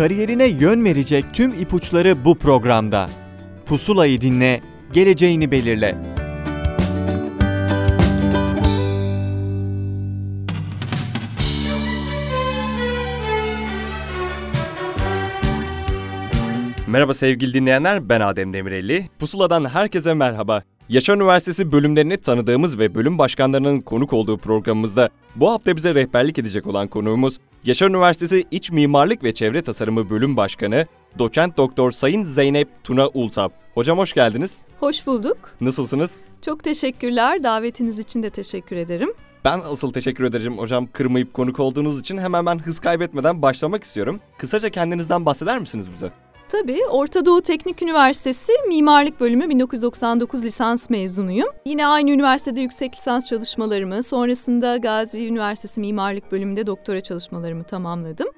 Kariyerine 0.00 0.44
yön 0.46 0.84
verecek 0.84 1.24
tüm 1.32 1.50
ipuçları 1.50 2.24
bu 2.24 2.38
programda. 2.38 3.10
Pusulayı 3.66 4.20
dinle, 4.20 4.60
geleceğini 4.92 5.50
belirle. 5.50 5.94
Merhaba 16.90 17.14
sevgili 17.14 17.54
dinleyenler, 17.54 18.08
ben 18.08 18.20
Adem 18.20 18.52
Demirelli. 18.52 19.08
Pusula'dan 19.18 19.64
herkese 19.64 20.14
merhaba. 20.14 20.62
Yaşar 20.88 21.16
Üniversitesi 21.16 21.72
bölümlerini 21.72 22.16
tanıdığımız 22.16 22.78
ve 22.78 22.94
bölüm 22.94 23.18
başkanlarının 23.18 23.80
konuk 23.80 24.12
olduğu 24.12 24.38
programımızda 24.38 25.08
bu 25.36 25.50
hafta 25.50 25.76
bize 25.76 25.94
rehberlik 25.94 26.38
edecek 26.38 26.66
olan 26.66 26.88
konuğumuz 26.88 27.38
Yaşar 27.64 27.88
Üniversitesi 27.88 28.44
İç 28.50 28.70
Mimarlık 28.70 29.24
ve 29.24 29.34
Çevre 29.34 29.62
Tasarımı 29.62 30.10
Bölüm 30.10 30.36
Başkanı 30.36 30.86
Doçent 31.18 31.56
Doktor 31.56 31.90
Sayın 31.90 32.22
Zeynep 32.22 32.68
Tuna 32.84 33.08
Ultap. 33.08 33.52
Hocam 33.74 33.98
hoş 33.98 34.12
geldiniz. 34.12 34.62
Hoş 34.80 35.06
bulduk. 35.06 35.38
Nasılsınız? 35.60 36.16
Çok 36.42 36.64
teşekkürler. 36.64 37.42
Davetiniz 37.42 37.98
için 37.98 38.22
de 38.22 38.30
teşekkür 38.30 38.76
ederim. 38.76 39.12
Ben 39.44 39.60
asıl 39.60 39.92
teşekkür 39.92 40.24
ederim 40.24 40.58
hocam 40.58 40.88
kırmayıp 40.92 41.34
konuk 41.34 41.60
olduğunuz 41.60 42.00
için 42.00 42.18
hemen 42.18 42.46
ben 42.46 42.58
hız 42.58 42.80
kaybetmeden 42.80 43.42
başlamak 43.42 43.84
istiyorum. 43.84 44.20
Kısaca 44.38 44.70
kendinizden 44.70 45.26
bahseder 45.26 45.58
misiniz 45.58 45.86
bize? 45.94 46.10
Tabii 46.52 46.80
Orta 46.90 47.26
Doğu 47.26 47.42
Teknik 47.42 47.82
Üniversitesi 47.82 48.52
Mimarlık 48.68 49.20
Bölümü 49.20 49.48
1999 49.48 50.44
lisans 50.44 50.90
mezunuyum. 50.90 51.48
Yine 51.66 51.86
aynı 51.86 52.10
üniversitede 52.10 52.60
yüksek 52.60 52.94
lisans 52.94 53.26
çalışmalarımı, 53.26 54.02
sonrasında 54.02 54.76
Gazi 54.76 55.26
Üniversitesi 55.26 55.80
Mimarlık 55.80 56.32
Bölümünde 56.32 56.66
doktora 56.66 57.00
çalışmalarımı 57.00 57.64
tamamladım. 57.64 58.28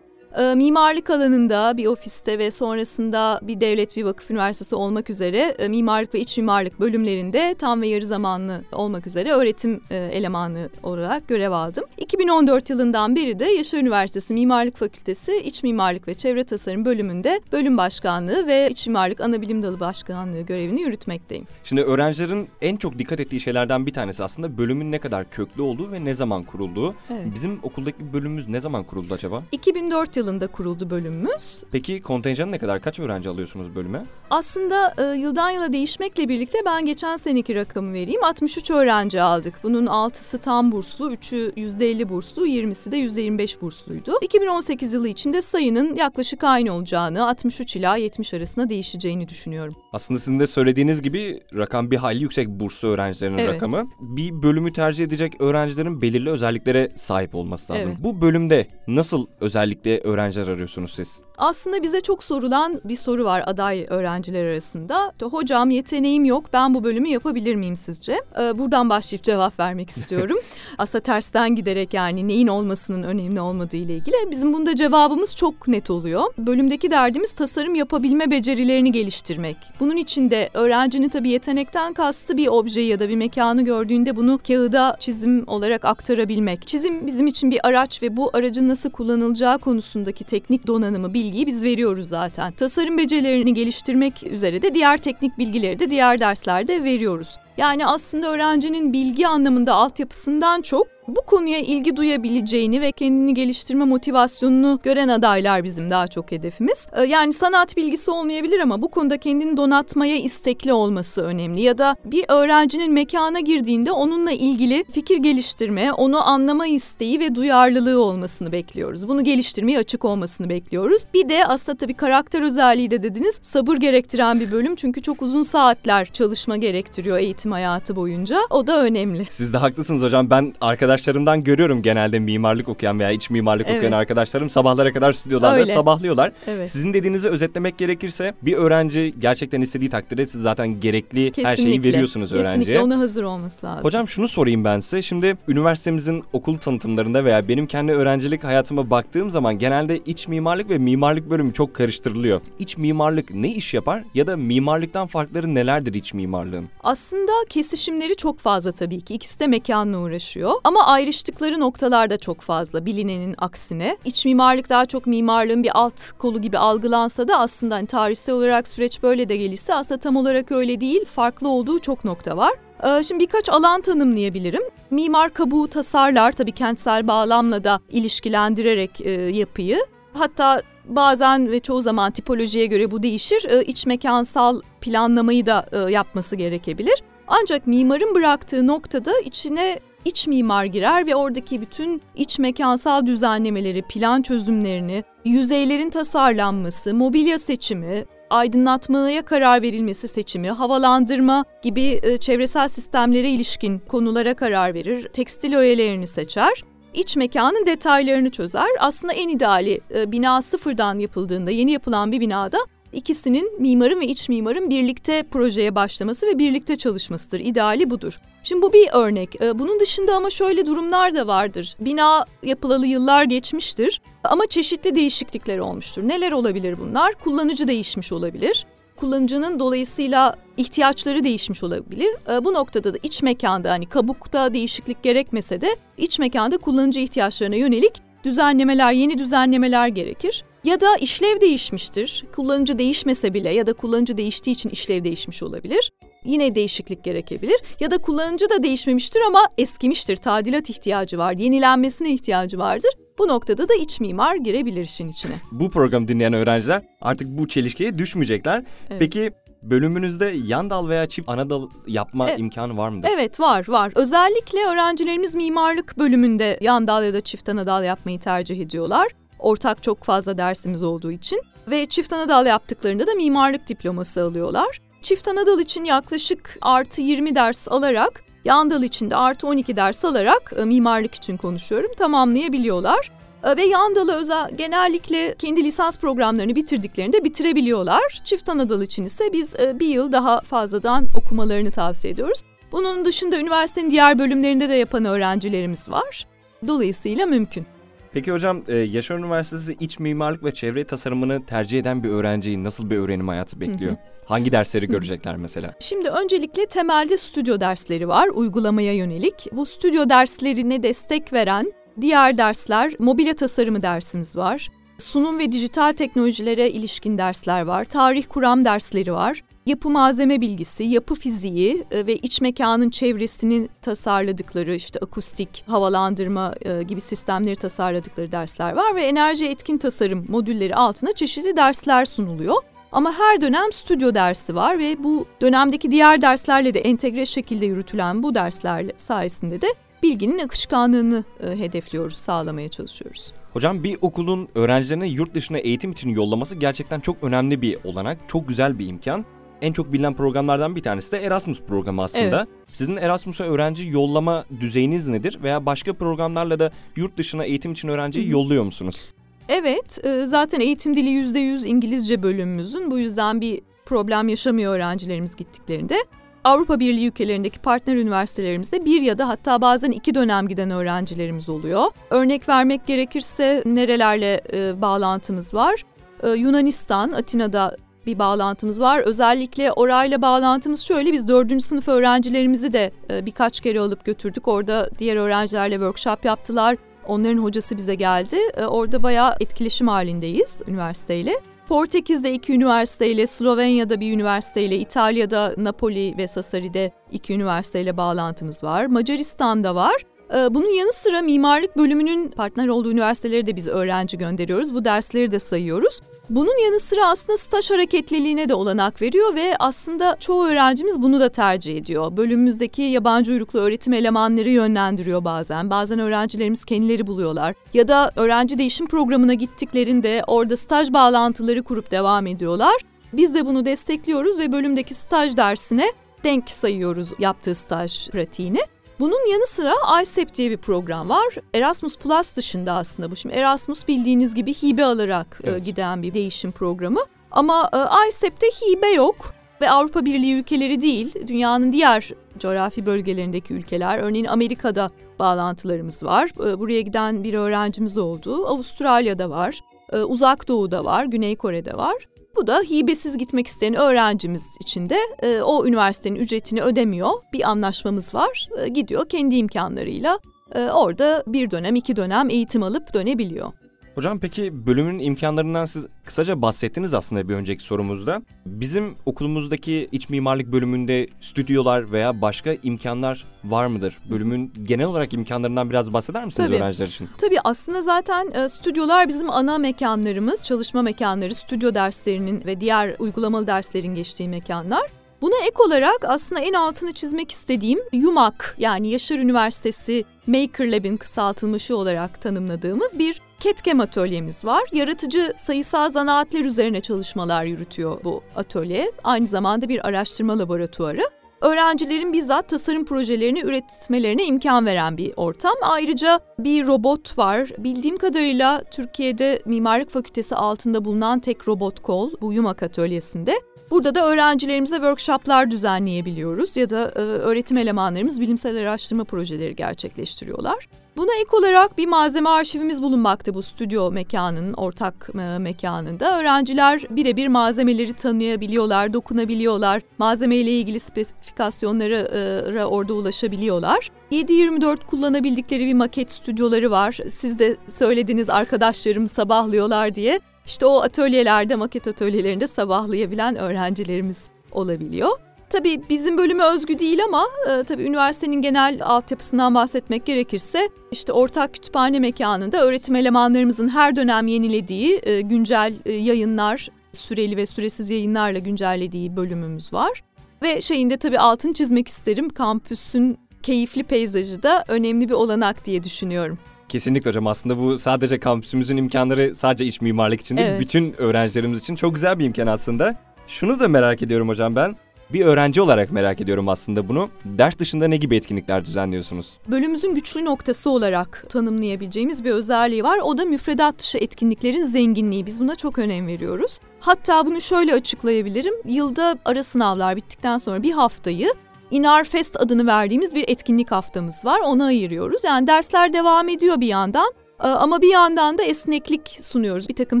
E, 0.38 0.54
mimarlık 0.54 1.10
alanında 1.10 1.76
bir 1.76 1.86
ofiste 1.86 2.38
ve 2.38 2.50
sonrasında 2.50 3.40
bir 3.42 3.60
devlet 3.60 3.96
bir 3.96 4.04
vakıf 4.04 4.30
üniversitesi 4.30 4.74
olmak 4.74 5.10
üzere 5.10 5.38
e, 5.58 5.68
mimarlık 5.68 6.14
ve 6.14 6.20
iç 6.20 6.36
mimarlık 6.36 6.80
bölümlerinde 6.80 7.54
tam 7.58 7.82
ve 7.82 7.88
yarı 7.88 8.06
zamanlı 8.06 8.64
olmak 8.72 9.06
üzere 9.06 9.32
öğretim 9.32 9.80
e, 9.90 9.96
elemanı 9.96 10.68
olarak 10.82 11.28
görev 11.28 11.50
aldım. 11.50 11.84
2014 11.98 12.70
yılından 12.70 13.16
beri 13.16 13.38
de 13.38 13.44
Yaşar 13.44 13.78
Üniversitesi 13.78 14.34
Mimarlık 14.34 14.76
Fakültesi 14.76 15.36
İç 15.36 15.62
Mimarlık 15.62 16.08
ve 16.08 16.14
Çevre 16.14 16.44
Tasarım 16.44 16.84
bölümünde 16.84 17.40
bölüm 17.52 17.76
başkanlığı 17.76 18.46
ve 18.46 18.68
iç 18.70 18.86
mimarlık 18.86 19.20
ana 19.20 19.42
bilim 19.42 19.62
dalı 19.62 19.80
başkanlığı 19.80 20.40
görevini 20.40 20.82
yürütmekteyim. 20.82 21.46
Şimdi 21.64 21.82
öğrencilerin 21.82 22.48
en 22.62 22.76
çok 22.76 22.98
dikkat 22.98 23.20
ettiği 23.20 23.40
şeylerden 23.40 23.86
bir 23.86 23.92
tanesi 23.92 24.24
aslında 24.24 24.58
bölümün 24.58 24.92
ne 24.92 24.98
kadar 24.98 25.30
köklü 25.30 25.62
olduğu 25.62 25.92
ve 25.92 26.04
ne 26.04 26.14
zaman 26.14 26.42
kurulduğu. 26.42 26.94
Evet. 27.10 27.26
Bizim 27.34 27.58
okuldaki 27.62 28.12
bölümümüz 28.12 28.48
ne 28.48 28.60
zaman 28.60 28.84
kuruldu 28.84 29.14
acaba? 29.14 29.42
2004 29.52 30.16
yılında 30.24 30.46
kuruldu 30.46 30.90
bölümümüz. 30.90 31.62
Peki 31.72 32.02
kontenjanı 32.02 32.52
ne 32.52 32.58
kadar? 32.58 32.80
Kaç 32.80 32.98
öğrenci 32.98 33.28
alıyorsunuz 33.28 33.74
bölüme? 33.74 34.02
Aslında 34.30 34.94
e, 34.98 35.18
yıldan 35.18 35.50
yıla 35.50 35.72
değişmekle 35.72 36.28
birlikte 36.28 36.58
ben 36.66 36.86
geçen 36.86 37.16
seneki 37.16 37.54
rakamı 37.54 37.92
vereyim. 37.92 38.24
63 38.24 38.70
öğrenci 38.70 39.22
aldık. 39.22 39.54
Bunun 39.62 39.86
6'sı 39.86 40.38
tam 40.38 40.72
burslu, 40.72 41.12
3'ü 41.12 41.52
%50 41.56 42.08
burslu, 42.08 42.46
20'si 42.46 42.92
de 42.92 42.96
%25 42.98 43.60
bursluydu. 43.60 44.12
2018 44.22 44.92
yılı 44.92 45.08
içinde 45.08 45.42
sayının 45.42 45.94
yaklaşık 45.94 46.44
aynı 46.44 46.72
olacağını, 46.72 47.28
63 47.28 47.76
ila 47.76 47.96
70 47.96 48.34
arasında 48.34 48.68
değişeceğini 48.68 49.28
düşünüyorum. 49.28 49.74
Aslında 49.92 50.20
sizin 50.20 50.40
de 50.40 50.46
söylediğiniz 50.46 51.02
gibi 51.02 51.40
rakam 51.54 51.90
bir 51.90 51.96
hayli 51.96 52.22
yüksek 52.22 52.48
burslu 52.48 52.88
öğrencilerin 52.88 53.38
Evet. 53.38 53.54
rakamı. 53.54 53.86
Bir 54.00 54.42
bölümü 54.42 54.72
tercih 54.72 55.04
edecek 55.04 55.40
öğrencilerin 55.40 56.02
belirli 56.02 56.30
özelliklere 56.30 56.88
sahip 56.96 57.34
olması 57.34 57.72
lazım. 57.72 57.88
Evet. 57.88 58.04
Bu 58.04 58.20
bölümde 58.20 58.68
nasıl 58.88 59.26
özellikle 59.40 60.00
öğrenciler 60.14 60.48
arıyorsunuz 60.48 60.94
siz? 60.94 61.20
Aslında 61.38 61.82
bize 61.82 62.00
çok 62.00 62.24
sorulan 62.24 62.80
bir 62.84 62.96
soru 62.96 63.24
var 63.24 63.42
aday 63.46 63.86
öğrenciler 63.88 64.44
arasında. 64.44 65.12
Hocam 65.22 65.70
yeteneğim 65.70 66.24
yok 66.24 66.44
ben 66.52 66.74
bu 66.74 66.84
bölümü 66.84 67.08
yapabilir 67.08 67.54
miyim 67.54 67.76
sizce? 67.76 68.12
Ee, 68.12 68.58
buradan 68.58 68.90
başlayıp 68.90 69.24
cevap 69.24 69.60
vermek 69.60 69.90
istiyorum. 69.96 70.38
Aslında 70.78 71.02
tersten 71.02 71.54
giderek 71.54 71.94
yani 71.94 72.28
neyin 72.28 72.46
olmasının 72.46 73.02
önemli 73.02 73.40
olmadığı 73.40 73.76
ile 73.76 73.96
ilgili. 73.96 74.16
Bizim 74.30 74.52
bunda 74.52 74.76
cevabımız 74.76 75.36
çok 75.36 75.68
net 75.68 75.90
oluyor. 75.90 76.22
Bölümdeki 76.38 76.90
derdimiz 76.90 77.32
tasarım 77.32 77.74
yapabilme 77.74 78.30
becerilerini 78.30 78.92
geliştirmek. 78.92 79.56
Bunun 79.80 79.96
için 79.96 80.30
de 80.30 80.50
öğrencinin 80.54 81.08
tabii 81.08 81.30
yetenekten 81.30 81.92
kastı 81.92 82.36
bir 82.36 82.46
objeyi 82.46 82.88
ya 82.88 82.98
da 82.98 83.08
bir 83.08 83.16
mekanı 83.16 83.62
gördüğünde 83.62 84.16
bunu 84.16 84.40
kağıda 84.48 84.96
çizim 85.00 85.48
olarak 85.48 85.84
aktarabilmek. 85.84 86.66
Çizim 86.66 87.06
bizim 87.06 87.26
için 87.26 87.50
bir 87.50 87.66
araç 87.66 88.02
ve 88.02 88.16
bu 88.16 88.30
aracın 88.32 88.68
nasıl 88.68 88.90
kullanılacağı 88.90 89.58
konusundaki 89.58 90.24
teknik 90.24 90.66
donanımı, 90.66 91.14
bilgiyi 91.24 91.46
biz 91.46 91.64
veriyoruz 91.64 92.08
zaten. 92.08 92.52
Tasarım 92.52 92.98
becerilerini 92.98 93.54
geliştirmek 93.54 94.22
üzere 94.22 94.62
de 94.62 94.74
diğer 94.74 94.98
teknik 94.98 95.38
bilgileri 95.38 95.78
de 95.78 95.90
diğer 95.90 96.20
derslerde 96.20 96.84
veriyoruz. 96.84 97.36
Yani 97.56 97.86
aslında 97.86 98.28
öğrencinin 98.28 98.92
bilgi 98.92 99.28
anlamında 99.28 99.74
altyapısından 99.74 100.62
çok 100.62 100.86
bu 101.08 101.22
konuya 101.22 101.58
ilgi 101.58 101.96
duyabileceğini 101.96 102.80
ve 102.80 102.92
kendini 102.92 103.34
geliştirme 103.34 103.84
motivasyonunu 103.84 104.80
gören 104.82 105.08
adaylar 105.08 105.64
bizim 105.64 105.90
daha 105.90 106.06
çok 106.08 106.32
hedefimiz. 106.32 106.88
Ee, 106.96 107.02
Yani 107.02 107.32
sanat 107.32 107.76
bilgisi 107.76 108.10
olmayabilir 108.10 108.58
ama 108.58 108.82
bu 108.82 108.88
konuda 108.88 109.18
kendini 109.18 109.56
donatmaya 109.56 110.16
istekli 110.16 110.72
olması 110.72 111.22
önemli. 111.22 111.60
Ya 111.60 111.78
da 111.78 111.96
bir 112.04 112.24
öğrencinin 112.28 112.92
mekana 112.92 113.40
girdiğinde 113.40 113.92
onunla 113.92 114.32
ilgili 114.32 114.84
fikir 114.92 115.16
geliştirme, 115.16 115.92
onu 115.92 116.28
anlama 116.28 116.66
isteği 116.66 117.20
ve 117.20 117.34
duyarlılığı 117.34 118.04
olmasını 118.04 118.52
bekliyoruz. 118.52 119.08
Bunu 119.08 119.24
geliştirmeye 119.24 119.78
açık 119.78 120.04
olmasını 120.04 120.48
bekliyoruz. 120.48 121.02
Bir 121.14 121.28
de 121.28 121.46
aslında 121.46 121.78
tabii 121.78 121.94
karakter 121.94 122.42
özelliği 122.42 122.90
de 122.90 123.02
dediniz 123.02 123.38
sabır 123.42 123.76
gerektiren 123.76 124.40
bir 124.40 124.52
bölüm 124.52 124.76
çünkü 124.76 125.02
çok 125.02 125.22
uzun 125.22 125.42
saatler 125.42 126.06
çalışma 126.12 126.56
gerektiriyor 126.56 127.18
eğitim 127.18 127.52
hayatı 127.52 127.96
boyunca. 127.96 128.38
O 128.50 128.66
da 128.66 128.82
önemli. 128.82 129.26
Siz 129.30 129.52
de 129.52 129.58
haklısınız 129.58 130.02
hocam. 130.02 130.30
Ben 130.30 130.54
arkadaşlarımdan 130.98 131.44
görüyorum 131.44 131.82
genelde 131.82 132.18
mimarlık 132.18 132.68
okuyan 132.68 132.98
veya 132.98 133.10
iç 133.10 133.30
mimarlık 133.30 133.66
Evet. 133.66 133.76
okuyan 133.76 133.92
arkadaşlarım 133.92 134.50
sabahlara 134.50 134.92
kadar 134.92 135.12
stüdyolarda 135.12 135.60
Öyle. 135.60 135.72
sabahlıyorlar. 135.74 136.32
Evet. 136.46 136.70
Sizin 136.70 136.94
dediğinizi 136.94 137.28
özetlemek 137.28 137.78
gerekirse 137.78 138.34
bir 138.42 138.52
öğrenci 138.56 139.14
gerçekten 139.18 139.60
istediği 139.60 139.90
takdirde 139.90 140.26
siz 140.26 140.42
zaten 140.42 140.80
gerekli 140.80 141.32
her 141.36 141.44
şeyi 141.44 141.56
Kesinlikle. 141.56 141.88
veriyorsunuz 141.88 142.32
öğrenciye. 142.32 142.54
Kesinlikle 142.54 142.80
ona 142.80 142.98
hazır 142.98 143.22
olması 143.22 143.66
lazım. 143.66 143.84
Hocam 143.84 144.08
şunu 144.08 144.28
sorayım 144.28 144.64
ben 144.64 144.80
size. 144.80 145.02
Şimdi 145.02 145.36
üniversitemizin 145.48 146.24
okul 146.32 146.58
tanıtımlarında 146.58 147.24
veya 147.24 147.48
benim 147.48 147.66
kendi 147.66 147.92
öğrencilik 147.92 148.44
hayatıma 148.44 148.90
baktığım 148.90 149.30
zaman 149.30 149.58
genelde 149.58 149.98
iç 149.98 150.28
mimarlık 150.28 150.70
ve 150.70 150.78
mimarlık 150.78 151.30
bölümü 151.30 151.52
çok 151.52 151.74
karıştırılıyor. 151.74 152.40
İç 152.58 152.76
mimarlık 152.76 153.34
ne 153.34 153.48
iş 153.54 153.74
yapar 153.74 154.04
ya 154.14 154.26
da 154.26 154.36
mimarlıktan 154.36 155.06
farkları 155.06 155.54
nelerdir 155.54 155.94
iç 155.94 156.14
mimarlığın? 156.14 156.68
Aslında 156.82 157.32
kesişimleri 157.48 158.16
çok 158.16 158.38
fazla 158.38 158.72
tabii 158.72 159.00
ki. 159.00 159.14
İkisi 159.14 159.40
de 159.40 159.46
mekanla 159.46 159.98
uğraşıyor. 159.98 160.52
Ama 160.64 160.83
ayrıştıkları 160.86 161.60
noktalar 161.60 162.10
da 162.10 162.16
çok 162.16 162.40
fazla 162.40 162.86
bilinenin 162.86 163.34
aksine. 163.38 163.96
İç 164.04 164.24
mimarlık 164.24 164.70
daha 164.70 164.86
çok 164.86 165.06
mimarlığın 165.06 165.62
bir 165.62 165.70
alt 165.78 166.12
kolu 166.18 166.42
gibi 166.42 166.58
algılansa 166.58 167.28
da 167.28 167.38
aslında 167.38 167.74
hani 167.74 167.86
tarihsel 167.86 168.34
olarak 168.34 168.68
süreç 168.68 169.02
böyle 169.02 169.28
de 169.28 169.36
gelirse 169.36 169.74
aslında 169.74 170.00
tam 170.00 170.16
olarak 170.16 170.52
öyle 170.52 170.80
değil. 170.80 171.04
Farklı 171.04 171.48
olduğu 171.48 171.78
çok 171.78 172.04
nokta 172.04 172.36
var. 172.36 172.52
Ee, 172.84 173.02
Şimdi 173.02 173.20
birkaç 173.24 173.48
alan 173.48 173.80
tanımlayabilirim. 173.80 174.62
Mimar 174.90 175.34
kabuğu 175.34 175.68
tasarlar 175.68 176.32
tabii 176.32 176.52
kentsel 176.52 177.08
bağlamla 177.08 177.64
da 177.64 177.80
ilişkilendirerek 177.90 179.00
e, 179.00 179.10
yapıyı. 179.10 179.78
Hatta 180.12 180.60
bazen 180.84 181.50
ve 181.50 181.60
çoğu 181.60 181.82
zaman 181.82 182.12
tipolojiye 182.12 182.66
göre 182.66 182.90
bu 182.90 183.02
değişir. 183.02 183.46
Ee, 183.48 183.62
İç 183.62 183.86
mekansal 183.86 184.60
planlamayı 184.80 185.46
da 185.46 185.66
e, 185.72 185.92
yapması 185.92 186.36
gerekebilir. 186.36 187.02
Ancak 187.28 187.66
mimarın 187.66 188.14
bıraktığı 188.14 188.66
noktada 188.66 189.12
içine 189.24 189.80
iç 190.04 190.26
mimar 190.26 190.64
girer 190.64 191.06
ve 191.06 191.16
oradaki 191.16 191.60
bütün 191.60 192.02
iç 192.16 192.38
mekansal 192.38 193.06
düzenlemeleri, 193.06 193.82
plan 193.82 194.22
çözümlerini, 194.22 195.04
yüzeylerin 195.24 195.90
tasarlanması, 195.90 196.94
mobilya 196.94 197.38
seçimi, 197.38 198.04
aydınlatmaya 198.30 199.24
karar 199.24 199.62
verilmesi 199.62 200.08
seçimi, 200.08 200.50
havalandırma 200.50 201.44
gibi 201.62 202.00
e, 202.02 202.16
çevresel 202.16 202.68
sistemlere 202.68 203.30
ilişkin 203.30 203.78
konulara 203.78 204.34
karar 204.34 204.74
verir, 204.74 205.08
tekstil 205.08 205.54
öğelerini 205.54 206.06
seçer. 206.06 206.62
İç 206.94 207.16
mekanın 207.16 207.66
detaylarını 207.66 208.30
çözer. 208.30 208.68
Aslında 208.80 209.12
en 209.12 209.28
ideali 209.28 209.80
e, 209.94 210.12
bina 210.12 210.42
sıfırdan 210.42 210.98
yapıldığında, 210.98 211.50
yeni 211.50 211.72
yapılan 211.72 212.12
bir 212.12 212.20
binada 212.20 212.58
ikisinin 212.94 213.60
mimarın 213.60 214.00
ve 214.00 214.06
iç 214.06 214.28
mimarın 214.28 214.70
birlikte 214.70 215.22
projeye 215.22 215.74
başlaması 215.74 216.26
ve 216.26 216.38
birlikte 216.38 216.76
çalışmasıdır. 216.76 217.40
İdeali 217.40 217.90
budur. 217.90 218.20
Şimdi 218.42 218.62
bu 218.62 218.72
bir 218.72 218.88
örnek. 218.92 219.42
Ee, 219.42 219.58
Bunun 219.58 219.80
dışında 219.80 220.14
ama 220.16 220.30
şöyle 220.30 220.66
durumlar 220.66 221.14
da 221.14 221.26
vardır. 221.26 221.76
Bina 221.80 222.24
yapılalı 222.42 222.86
yıllar 222.86 223.24
geçmiştir 223.24 224.00
ama 224.24 224.46
çeşitli 224.46 224.94
değişiklikler 224.94 225.58
olmuştur. 225.58 226.08
Neler 226.08 226.32
olabilir 226.32 226.78
bunlar? 226.80 227.14
Kullanıcı 227.14 227.68
değişmiş 227.68 228.12
olabilir. 228.12 228.66
Kullanıcının 228.96 229.58
dolayısıyla 229.58 230.34
ihtiyaçları 230.56 231.24
değişmiş 231.24 231.62
olabilir. 231.62 232.08
Ee, 232.30 232.44
Bu 232.44 232.54
noktada 232.54 232.94
da 232.94 232.98
iç 233.02 233.22
mekanda 233.22 233.70
hani 233.70 233.86
kabukta 233.86 234.54
değişiklik 234.54 235.02
gerekmese 235.02 235.60
de 235.60 235.76
iç 235.98 236.18
mekanda 236.18 236.58
kullanıcı 236.58 237.00
ihtiyaçlarına 237.00 237.56
yönelik 237.56 237.92
düzenlemeler, 238.24 238.92
yeni 238.92 239.18
düzenlemeler 239.18 239.88
gerekir. 239.88 240.44
Ya 240.64 240.80
da 240.80 240.96
işlev 240.96 241.40
değişmiştir. 241.40 242.24
Kullanıcı 242.36 242.78
değişmese 242.78 243.34
bile 243.34 243.54
ya 243.54 243.66
da 243.66 243.72
kullanıcı 243.72 244.16
değiştiği 244.16 244.54
için 244.54 244.70
işlev 244.70 245.04
değişmiş 245.04 245.42
olabilir. 245.42 245.92
Yine 246.24 246.54
değişiklik 246.54 247.04
gerekebilir. 247.04 247.60
Ya 247.80 247.90
da 247.90 247.98
kullanıcı 247.98 248.50
da 248.50 248.62
değişmemiştir 248.62 249.20
ama 249.26 249.40
eskimiştir. 249.58 250.16
Tadilat 250.16 250.70
ihtiyacı 250.70 251.18
var, 251.18 251.32
yenilenmesine 251.32 252.10
ihtiyacı 252.14 252.58
vardır. 252.58 252.90
Bu 253.18 253.28
noktada 253.28 253.68
da 253.68 253.74
iç 253.74 254.00
mimar 254.00 254.36
girebilir 254.36 254.82
işin 254.82 255.08
içine. 255.08 255.34
Bu 255.52 255.70
programı 255.70 256.08
dinleyen 256.08 256.32
öğrenciler 256.32 256.82
artık 257.00 257.28
bu 257.28 257.48
çelişkiye 257.48 257.98
düşmeyecekler. 257.98 258.64
Evet. 258.90 258.98
Peki 258.98 259.30
bölümünüzde 259.62 260.34
yan 260.46 260.70
dal 260.70 260.88
veya 260.88 261.06
çift 261.08 261.28
ana 261.28 261.50
dal 261.50 261.68
yapma 261.86 262.28
Evet. 262.28 262.40
imkanı 262.40 262.76
var 262.76 262.88
mıdır? 262.88 263.08
Evet 263.14 263.40
var 263.40 263.68
var. 263.68 263.92
Özellikle 263.94 264.58
öğrencilerimiz 264.58 265.34
mimarlık 265.34 265.98
bölümünde 265.98 266.58
yan 266.60 266.86
dal 266.86 267.04
ya 267.04 267.14
da 267.14 267.20
çift 267.20 267.48
ana 267.48 267.66
dal 267.66 267.84
yapmayı 267.84 268.20
tercih 268.20 268.60
ediyorlar. 268.60 269.08
Ortak 269.44 269.82
çok 269.82 270.04
fazla 270.04 270.38
dersimiz 270.38 270.82
olduğu 270.82 271.12
için 271.12 271.40
ve 271.68 271.86
çift 271.86 272.12
ana 272.12 272.28
dal 272.28 272.46
yaptıklarında 272.46 273.06
da 273.06 273.14
mimarlık 273.14 273.68
diploması 273.68 274.22
alıyorlar. 274.22 274.80
Çift 275.02 275.28
ana 275.28 275.46
dal 275.46 275.60
için 275.60 275.84
yaklaşık 275.84 276.58
artı 276.60 277.02
20 277.02 277.34
ders 277.34 277.68
alarak 277.68 278.24
yan 278.44 278.70
dal 278.70 278.82
için 278.82 279.10
de 279.10 279.16
artı 279.16 279.46
12 279.46 279.76
ders 279.76 280.04
alarak 280.04 280.52
e, 280.56 280.64
mimarlık 280.64 281.14
için 281.14 281.36
konuşuyorum 281.36 281.90
tamamlayabiliyorlar. 281.98 283.10
E, 283.44 283.56
Ve 283.56 283.64
yan 283.64 283.94
dalı 283.94 284.12
özel 284.14 284.50
genellikle 284.56 285.34
kendi 285.38 285.64
lisans 285.64 285.98
programlarını 285.98 286.56
bitirdiklerinde 286.56 287.24
bitirebiliyorlar. 287.24 288.22
Çift 288.24 288.48
ana 288.48 288.68
dal 288.68 288.82
için 288.82 289.04
ise 289.04 289.32
biz 289.32 289.54
e, 289.60 289.80
bir 289.80 289.88
yıl 289.88 290.12
daha 290.12 290.40
fazladan 290.40 291.06
okumalarını 291.16 291.70
tavsiye 291.70 292.12
ediyoruz. 292.12 292.40
Bunun 292.72 293.04
dışında 293.04 293.38
üniversitenin 293.38 293.90
diğer 293.90 294.18
bölümlerinde 294.18 294.68
de 294.68 294.74
yapan 294.74 295.04
öğrencilerimiz 295.04 295.90
var. 295.90 296.26
Dolayısıyla 296.66 297.26
mümkün. 297.26 297.66
Peki 298.14 298.32
hocam 298.32 298.62
e, 298.68 298.76
Yaşar 298.76 299.18
Üniversitesi 299.18 299.76
iç 299.80 299.98
mimarlık 299.98 300.44
ve 300.44 300.54
çevre 300.54 300.84
tasarımını 300.84 301.46
tercih 301.46 301.78
eden 301.78 302.02
bir 302.02 302.08
öğrenciyi 302.08 302.64
nasıl 302.64 302.90
bir 302.90 302.96
öğrenim 302.96 303.28
hayatı 303.28 303.60
bekliyor? 303.60 303.96
Hangi 304.24 304.52
dersleri 304.52 304.86
görecekler 304.86 305.36
mesela? 305.36 305.74
Şimdi 305.80 306.08
öncelikle 306.08 306.66
temelde 306.66 307.16
stüdyo 307.16 307.60
dersleri 307.60 308.08
var 308.08 308.28
uygulamaya 308.28 308.94
yönelik. 308.94 309.46
Bu 309.52 309.66
stüdyo 309.66 310.08
derslerine 310.08 310.82
destek 310.82 311.32
veren 311.32 311.72
diğer 312.00 312.38
dersler 312.38 312.92
mobilya 312.98 313.36
tasarımı 313.36 313.82
dersimiz 313.82 314.36
var. 314.36 314.68
Sunum 314.98 315.38
ve 315.38 315.52
dijital 315.52 315.92
teknolojilere 315.92 316.70
ilişkin 316.70 317.18
dersler 317.18 317.62
var. 317.62 317.84
Tarih 317.84 318.24
kuram 318.28 318.64
dersleri 318.64 319.12
var. 319.12 319.44
Yapı 319.66 319.90
malzeme 319.90 320.40
bilgisi, 320.40 320.84
yapı 320.84 321.14
fiziği 321.14 321.84
e, 321.90 322.06
ve 322.06 322.14
iç 322.14 322.40
mekanın 322.40 322.90
çevresini 322.90 323.68
tasarladıkları 323.82 324.74
işte 324.74 325.00
akustik, 325.02 325.64
havalandırma 325.66 326.54
e, 326.64 326.82
gibi 326.82 327.00
sistemleri 327.00 327.56
tasarladıkları 327.56 328.32
dersler 328.32 328.72
var 328.72 328.94
ve 328.94 329.04
enerji 329.04 329.48
etkin 329.48 329.78
tasarım 329.78 330.24
modülleri 330.28 330.74
altında 330.74 331.12
çeşitli 331.12 331.56
dersler 331.56 332.04
sunuluyor. 332.04 332.56
Ama 332.92 333.12
her 333.12 333.40
dönem 333.40 333.72
stüdyo 333.72 334.14
dersi 334.14 334.54
var 334.54 334.78
ve 334.78 335.04
bu 335.04 335.26
dönemdeki 335.40 335.90
diğer 335.90 336.22
derslerle 336.22 336.74
de 336.74 336.80
entegre 336.80 337.26
şekilde 337.26 337.66
yürütülen 337.66 338.22
bu 338.22 338.34
dersler 338.34 338.90
sayesinde 338.96 339.60
de 339.60 339.66
bilginin 340.02 340.38
akışkanlığını 340.38 341.24
e, 341.40 341.58
hedefliyoruz, 341.58 342.16
sağlamaya 342.16 342.68
çalışıyoruz. 342.68 343.32
Hocam 343.54 343.84
bir 343.84 343.98
okulun 344.00 344.48
öğrencilerini 344.54 345.08
yurt 345.08 345.34
dışına 345.34 345.58
eğitim 345.58 345.92
için 345.92 346.10
yollaması 346.10 346.56
gerçekten 346.56 347.00
çok 347.00 347.16
önemli 347.22 347.62
bir 347.62 347.78
olanak, 347.84 348.18
çok 348.28 348.48
güzel 348.48 348.78
bir 348.78 348.86
imkan. 348.86 349.24
En 349.62 349.72
çok 349.72 349.92
bilinen 349.92 350.14
programlardan 350.14 350.76
bir 350.76 350.80
tanesi 350.80 351.12
de 351.12 351.18
Erasmus 351.18 351.60
programı 351.62 352.02
aslında. 352.02 352.46
Sizin 352.72 352.96
Erasmus'a 352.96 353.44
öğrenci 353.44 353.88
yollama 353.88 354.44
düzeyiniz 354.60 355.08
nedir 355.08 355.38
veya 355.42 355.66
başka 355.66 355.92
programlarla 355.92 356.58
da 356.58 356.70
yurt 356.96 357.16
dışına 357.16 357.44
eğitim 357.44 357.72
için 357.72 357.88
öğrenciyi 357.88 358.30
yolluyor 358.30 358.64
musunuz? 358.64 359.08
Evet, 359.48 360.04
e, 360.04 360.26
zaten 360.26 360.60
eğitim 360.60 360.96
dili 360.96 361.08
%100 361.10 361.66
İngilizce 361.66 362.22
bölümümüzün. 362.22 362.90
Bu 362.90 362.98
yüzden 362.98 363.40
bir 363.40 363.60
problem 363.86 364.28
yaşamıyor 364.28 364.74
öğrencilerimiz 364.74 365.36
gittiklerinde. 365.36 365.96
Avrupa 366.44 366.80
Birliği 366.80 367.06
ülkelerindeki 367.06 367.58
partner 367.58 367.96
üniversitelerimizde 367.96 368.84
bir 368.84 369.02
ya 369.02 369.18
da 369.18 369.28
hatta 369.28 369.60
bazen 369.60 369.90
iki 369.90 370.14
dönem 370.14 370.48
giden 370.48 370.70
öğrencilerimiz 370.70 371.48
oluyor. 371.48 371.84
Örnek 372.10 372.48
vermek 372.48 372.86
gerekirse 372.86 373.62
nerelerle 373.66 374.40
e, 374.52 374.80
bağlantımız 374.80 375.54
var? 375.54 375.82
E, 376.22 376.30
Yunanistan, 376.30 377.12
Atina'da 377.12 377.76
bir 378.06 378.18
bağlantımız 378.18 378.80
var. 378.80 379.00
Özellikle 379.00 379.72
orayla 379.72 380.22
bağlantımız 380.22 380.80
şöyle 380.80 381.12
biz 381.12 381.28
dördüncü 381.28 381.64
sınıf 381.64 381.88
öğrencilerimizi 381.88 382.72
de 382.72 382.92
e, 383.10 383.26
birkaç 383.26 383.60
kere 383.60 383.80
alıp 383.80 384.04
götürdük. 384.04 384.48
Orada 384.48 384.90
diğer 384.98 385.16
öğrencilerle 385.16 385.74
workshop 385.74 386.24
yaptılar. 386.24 386.76
Onların 387.06 387.38
hocası 387.38 387.76
bize 387.76 387.94
geldi. 387.94 388.36
E, 388.56 388.64
Orada 388.64 389.02
bayağı 389.02 389.34
etkileşim 389.40 389.88
halindeyiz 389.88 390.62
üniversiteyle. 390.68 391.34
Portekiz'de 391.68 392.32
iki 392.32 392.52
üniversiteyle, 392.52 393.26
Slovenya'da 393.26 394.00
bir 394.00 394.12
üniversiteyle, 394.12 394.76
İtalya'da 394.76 395.54
Napoli 395.56 396.18
ve 396.18 396.28
Sassari'de 396.28 396.92
iki 397.12 397.34
üniversiteyle 397.34 397.96
bağlantımız 397.96 398.64
var. 398.64 398.86
Macaristan'da 398.86 399.74
var. 399.74 399.94
E, 400.30 400.54
Bunun 400.54 400.74
yanı 400.74 400.92
sıra 400.92 401.22
mimarlık 401.22 401.76
bölümünün 401.76 402.28
partner 402.28 402.68
olduğu 402.68 402.90
üniversitelere 402.90 403.46
de 403.46 403.56
biz 403.56 403.68
öğrenci 403.68 404.18
gönderiyoruz. 404.18 404.74
Bu 404.74 404.84
dersleri 404.84 405.32
de 405.32 405.38
sayıyoruz. 405.38 406.00
Bunun 406.30 406.64
yanı 406.64 406.80
sıra 406.80 407.06
aslında 407.06 407.36
staj 407.36 407.70
hareketliliğine 407.70 408.48
de 408.48 408.54
olanak 408.54 409.02
veriyor 409.02 409.34
ve 409.34 409.56
aslında 409.58 410.16
çoğu 410.20 410.46
öğrencimiz 410.46 411.02
bunu 411.02 411.20
da 411.20 411.28
tercih 411.28 411.76
ediyor. 411.76 412.16
Bölümümüzdeki 412.16 412.82
yabancı 412.82 413.32
uyruklu 413.32 413.60
öğretim 413.60 413.92
elemanları 413.92 414.50
yönlendiriyor 414.50 415.24
bazen. 415.24 415.70
Bazen 415.70 415.98
öğrencilerimiz 415.98 416.64
kendileri 416.64 417.06
buluyorlar. 417.06 417.54
Ya 417.74 417.88
da 417.88 418.12
öğrenci 418.16 418.58
değişim 418.58 418.86
programına 418.86 419.34
gittiklerinde 419.34 420.22
orada 420.26 420.56
staj 420.56 420.92
bağlantıları 420.92 421.62
kurup 421.62 421.90
devam 421.90 422.26
ediyorlar. 422.26 422.74
Biz 423.12 423.34
de 423.34 423.46
bunu 423.46 423.64
destekliyoruz 423.64 424.38
ve 424.38 424.52
bölümdeki 424.52 424.94
staj 424.94 425.36
dersine 425.36 425.92
denk 426.24 426.50
sayıyoruz 426.50 427.12
yaptığı 427.18 427.54
staj 427.54 428.08
pratiğini. 428.08 428.60
Bunun 429.00 429.30
yanı 429.30 429.46
sıra 429.46 429.72
ICEP 430.02 430.34
diye 430.34 430.50
bir 430.50 430.56
program 430.56 431.08
var. 431.08 431.34
Erasmus 431.54 431.96
Plus 431.96 432.36
dışında 432.36 432.72
aslında 432.72 433.10
bu. 433.10 433.16
Şimdi 433.16 433.34
Erasmus 433.34 433.88
bildiğiniz 433.88 434.34
gibi 434.34 434.54
hibe 434.54 434.84
alarak 434.84 435.40
e, 435.44 435.50
Evet. 435.50 435.64
giden 435.64 436.02
bir 436.02 436.14
değişim 436.14 436.52
programı. 436.52 437.00
Ama 437.30 437.70
e, 437.72 438.08
ICEP'te 438.08 438.46
hibe 438.46 438.88
yok 438.88 439.34
ve 439.60 439.70
Avrupa 439.70 440.04
Birliği 440.04 440.34
ülkeleri 440.34 440.80
değil, 440.80 441.14
dünyanın 441.28 441.72
diğer 441.72 442.10
coğrafi 442.38 442.86
bölgelerindeki 442.86 443.54
ülkeler, 443.54 443.98
örneğin 443.98 444.24
Amerika'da 444.24 444.88
bağlantılarımız 445.18 446.02
var. 446.02 446.30
E, 446.50 446.58
Buraya 446.58 446.80
giden 446.80 447.24
bir 447.24 447.34
öğrencimiz 447.34 447.98
oldu. 447.98 448.46
Avustralya'da 448.46 449.30
var, 449.30 449.60
Uzak 450.06 450.48
Doğu'da 450.48 450.84
var, 450.84 451.04
Güney 451.04 451.36
Kore'de 451.36 451.76
var. 451.76 451.96
Bu 452.36 452.46
da 452.46 452.60
hibesiz 452.60 453.18
gitmek 453.18 453.46
isteyen 453.46 453.74
öğrencimiz 453.74 454.56
için 454.60 454.88
de 454.90 454.98
e, 455.22 455.42
o 455.42 455.66
üniversitenin 455.66 456.16
ücretini 456.16 456.62
ödemiyor. 456.62 457.10
Bir 457.32 457.50
anlaşmamız 457.50 458.14
var. 458.14 458.48
E, 458.64 458.68
gidiyor 458.68 459.08
kendi 459.08 459.36
imkanlarıyla 459.36 460.18
e, 460.54 460.60
orada 460.70 461.24
bir 461.26 461.50
dönem, 461.50 461.74
iki 461.74 461.96
dönem 461.96 462.30
eğitim 462.30 462.62
alıp 462.62 462.94
dönebiliyor. 462.94 463.52
Hocam 463.94 464.18
peki 464.18 464.66
bölümün 464.66 464.98
imkanlarından 464.98 465.66
siz 465.66 465.86
kısaca 466.04 466.42
bahsettiniz 466.42 466.94
aslında 466.94 467.28
bir 467.28 467.34
önceki 467.34 467.64
sorumuzda. 467.64 468.22
Bizim 468.46 468.94
okulumuzdaki 469.06 469.88
iç 469.92 470.08
mimarlık 470.08 470.52
bölümünde 470.52 471.08
stüdyolar 471.20 471.92
veya 471.92 472.20
başka 472.20 472.56
imkanlar 472.62 473.24
var 473.44 473.66
mıdır? 473.66 473.98
Bölümün 474.10 474.52
genel 474.62 474.86
olarak 474.86 475.12
imkanlarından 475.12 475.70
biraz 475.70 475.92
bahseder 475.92 476.24
misiniz 476.24 476.48
Tabii. 476.48 476.56
öğrenciler 476.56 476.86
için? 476.86 477.08
Tabii 477.18 477.36
aslında 477.44 477.82
zaten 477.82 478.30
e, 478.30 478.48
stüdyolar 478.48 479.08
bizim 479.08 479.30
ana 479.30 479.58
mekanlarımız, 479.58 480.42
çalışma 480.42 480.82
mekanları, 480.82 481.34
stüdyo 481.34 481.74
derslerinin 481.74 482.44
ve 482.46 482.60
diğer 482.60 482.96
uygulamalı 482.98 483.46
derslerin 483.46 483.94
geçtiği 483.94 484.28
mekanlar. 484.28 484.82
Buna 485.24 485.36
ek 485.46 485.62
olarak 485.66 486.04
aslında 486.04 486.40
en 486.40 486.52
altını 486.52 486.92
çizmek 486.92 487.30
istediğim 487.30 487.80
YUMAK 487.92 488.54
yani 488.58 488.90
Yaşar 488.90 489.18
Üniversitesi 489.18 490.04
Maker 490.26 490.72
Lab'in 490.72 490.96
kısaltılmışı 490.96 491.76
olarak 491.76 492.22
tanımladığımız 492.22 492.98
bir 492.98 493.20
CAD/CAM 493.40 493.80
atölyemiz 493.80 494.44
var. 494.44 494.62
Yaratıcı 494.72 495.32
sayısal 495.36 495.90
zanaatler 495.90 496.44
üzerine 496.44 496.80
çalışmalar 496.80 497.44
yürütüyor 497.44 498.04
bu 498.04 498.22
atölye. 498.36 498.92
Aynı 499.04 499.26
zamanda 499.26 499.68
bir 499.68 499.86
araştırma 499.86 500.38
laboratuvarı. 500.38 501.02
Öğrencilerin 501.40 502.12
bizzat 502.12 502.48
tasarım 502.48 502.84
projelerini 502.84 503.40
üretmelerine 503.40 504.24
imkan 504.24 504.66
veren 504.66 504.96
bir 504.96 505.12
ortam. 505.16 505.54
Ayrıca 505.62 506.20
bir 506.38 506.66
robot 506.66 507.18
var. 507.18 507.50
Bildiğim 507.58 507.96
kadarıyla 507.96 508.64
Türkiye'de 508.70 509.42
Mimarlık 509.44 509.90
Fakültesi 509.90 510.34
altında 510.34 510.84
bulunan 510.84 511.20
tek 511.20 511.48
robot 511.48 511.82
kol 511.82 512.10
bu 512.20 512.32
Yumak 512.32 512.62
Atölyesi'nde. 512.62 513.40
Burada 513.70 513.94
da 513.94 514.06
öğrencilerimize 514.06 514.74
workshoplar 514.74 515.50
düzenleyebiliyoruz 515.50 516.56
ya 516.56 516.70
da 516.70 516.92
e, 516.96 517.00
öğretim 517.00 517.58
elemanlarımız 517.58 518.20
bilimsel 518.20 518.56
araştırma 518.56 519.04
projeleri 519.04 519.56
gerçekleştiriyorlar. 519.56 520.68
Buna 520.96 521.14
ek 521.20 521.36
olarak 521.36 521.78
bir 521.78 521.86
malzeme 521.86 522.28
arşivimiz 522.28 522.82
bulunmakta 522.82 523.34
bu 523.34 523.42
stüdyo 523.42 523.90
mekanının 523.90 524.52
ortak 524.52 525.10
e, 525.14 525.38
mekanında. 525.38 526.20
Öğrenciler 526.20 526.82
birebir 526.90 527.28
malzemeleri 527.28 527.92
tanıyabiliyorlar, 527.92 528.92
dokunabiliyorlar. 528.92 529.82
Malzemeyle 529.98 530.50
ilgili 530.50 530.80
spesifikasyonlara 530.80 531.98
e, 531.98 532.64
orada 532.64 532.94
ulaşabiliyorlar. 532.94 533.90
7-24 534.12 534.86
kullanabildikleri 534.86 535.66
bir 535.66 535.74
maket 535.74 536.10
stüdyoları 536.10 536.70
var. 536.70 536.98
Siz 537.10 537.38
de 537.38 537.56
söylediniz 537.66 538.30
arkadaşlarım 538.30 539.08
sabahlıyorlar 539.08 539.94
diye. 539.94 540.20
İşte 540.46 540.66
o 540.66 540.80
atölyelerde, 540.80 541.54
maket 541.54 541.88
atölyelerinde 541.88 542.46
sabahlayabilen 542.46 543.36
öğrencilerimiz 543.36 544.28
olabiliyor. 544.52 545.18
Tabii 545.50 545.80
bizim 545.90 546.18
bölüme 546.18 546.44
özgü 546.44 546.78
değil 546.78 547.04
ama 547.04 547.26
e, 547.50 547.62
tabii 547.64 547.82
üniversitenin 547.82 548.42
genel 548.42 548.80
altyapısından 548.82 549.54
bahsetmek 549.54 550.06
gerekirse 550.06 550.68
işte 550.92 551.12
ortak 551.12 551.54
kütüphane 551.54 551.98
mekanında 551.98 552.64
öğretim 552.64 552.96
elemanlarımızın 552.96 553.68
her 553.68 553.96
dönem 553.96 554.26
yenilediği 554.26 555.00
e, 555.02 555.20
güncel 555.20 555.74
e, 555.86 555.92
yayınlar, 555.92 556.68
süreli 556.92 557.36
ve 557.36 557.46
süresiz 557.46 557.90
yayınlarla 557.90 558.38
güncellediği 558.38 559.16
bölümümüz 559.16 559.72
var. 559.72 560.02
Ve 560.42 560.60
şeyinde 560.60 560.96
tabii 560.96 561.18
altın 561.18 561.52
çizmek 561.52 561.88
isterim 561.88 562.28
kampüsün 562.28 563.18
keyifli 563.42 563.82
peyzajı 563.82 564.42
da 564.42 564.64
önemli 564.68 565.08
bir 565.08 565.14
olanak 565.14 565.64
diye 565.64 565.84
düşünüyorum. 565.84 566.38
Kesinlikle 566.74 567.10
hocam 567.10 567.26
aslında 567.26 567.58
bu 567.58 567.78
sadece 567.78 568.20
kampüsümüzün 568.20 568.76
imkanları 568.76 569.34
sadece 569.34 569.64
iç 569.64 569.80
mimarlık 569.80 570.20
için 570.20 570.36
değil 570.36 570.48
Evet. 570.48 570.60
bütün 570.60 570.94
öğrencilerimiz 570.98 571.60
için 571.60 571.76
çok 571.76 571.94
güzel 571.94 572.18
bir 572.18 572.24
imkan 572.24 572.46
aslında. 572.46 572.94
Şunu 573.28 573.60
da 573.60 573.68
merak 573.68 574.02
ediyorum 574.02 574.28
hocam 574.28 574.56
ben. 574.56 574.76
Bir 575.12 575.24
öğrenci 575.24 575.60
olarak 575.60 575.92
merak 575.92 576.20
ediyorum 576.20 576.48
aslında 576.48 576.88
bunu. 576.88 577.10
Ders 577.24 577.58
dışında 577.58 577.88
ne 577.88 577.96
gibi 577.96 578.16
etkinlikler 578.16 578.64
düzenliyorsunuz? 578.64 579.38
Bölümümüzün 579.48 579.94
güçlü 579.94 580.24
noktası 580.24 580.70
olarak 580.70 581.24
tanımlayabileceğimiz 581.28 582.24
bir 582.24 582.30
özelliği 582.30 582.84
var. 582.84 582.98
O 583.02 583.18
da 583.18 583.24
müfredat 583.24 583.78
dışı 583.78 583.98
etkinliklerin 583.98 584.64
zenginliği. 584.64 585.26
Biz 585.26 585.40
buna 585.40 585.56
çok 585.56 585.78
önem 585.78 586.06
veriyoruz. 586.06 586.60
Hatta 586.80 587.26
bunu 587.26 587.40
şöyle 587.40 587.74
açıklayabilirim. 587.74 588.54
Yılda 588.64 589.18
ara 589.24 589.42
sınavlar 589.42 589.96
bittikten 589.96 590.38
sonra 590.38 590.62
bir 590.62 590.72
haftayı 590.72 591.28
İnar 591.74 592.04
Fest 592.04 592.40
adını 592.40 592.66
verdiğimiz 592.66 593.14
bir 593.14 593.24
etkinlik 593.28 593.70
haftamız 593.70 594.24
var. 594.24 594.40
Ona 594.40 594.64
ayırıyoruz. 594.66 595.24
Yani 595.24 595.46
dersler 595.46 595.92
devam 595.92 596.28
ediyor 596.28 596.60
bir 596.60 596.66
yandan. 596.66 597.12
Ee, 597.44 597.48
Ama 597.48 597.82
bir 597.82 597.92
yandan 597.92 598.38
da 598.38 598.42
esneklik 598.42 599.18
sunuyoruz. 599.20 599.68
Bir 599.68 599.74
takım 599.74 600.00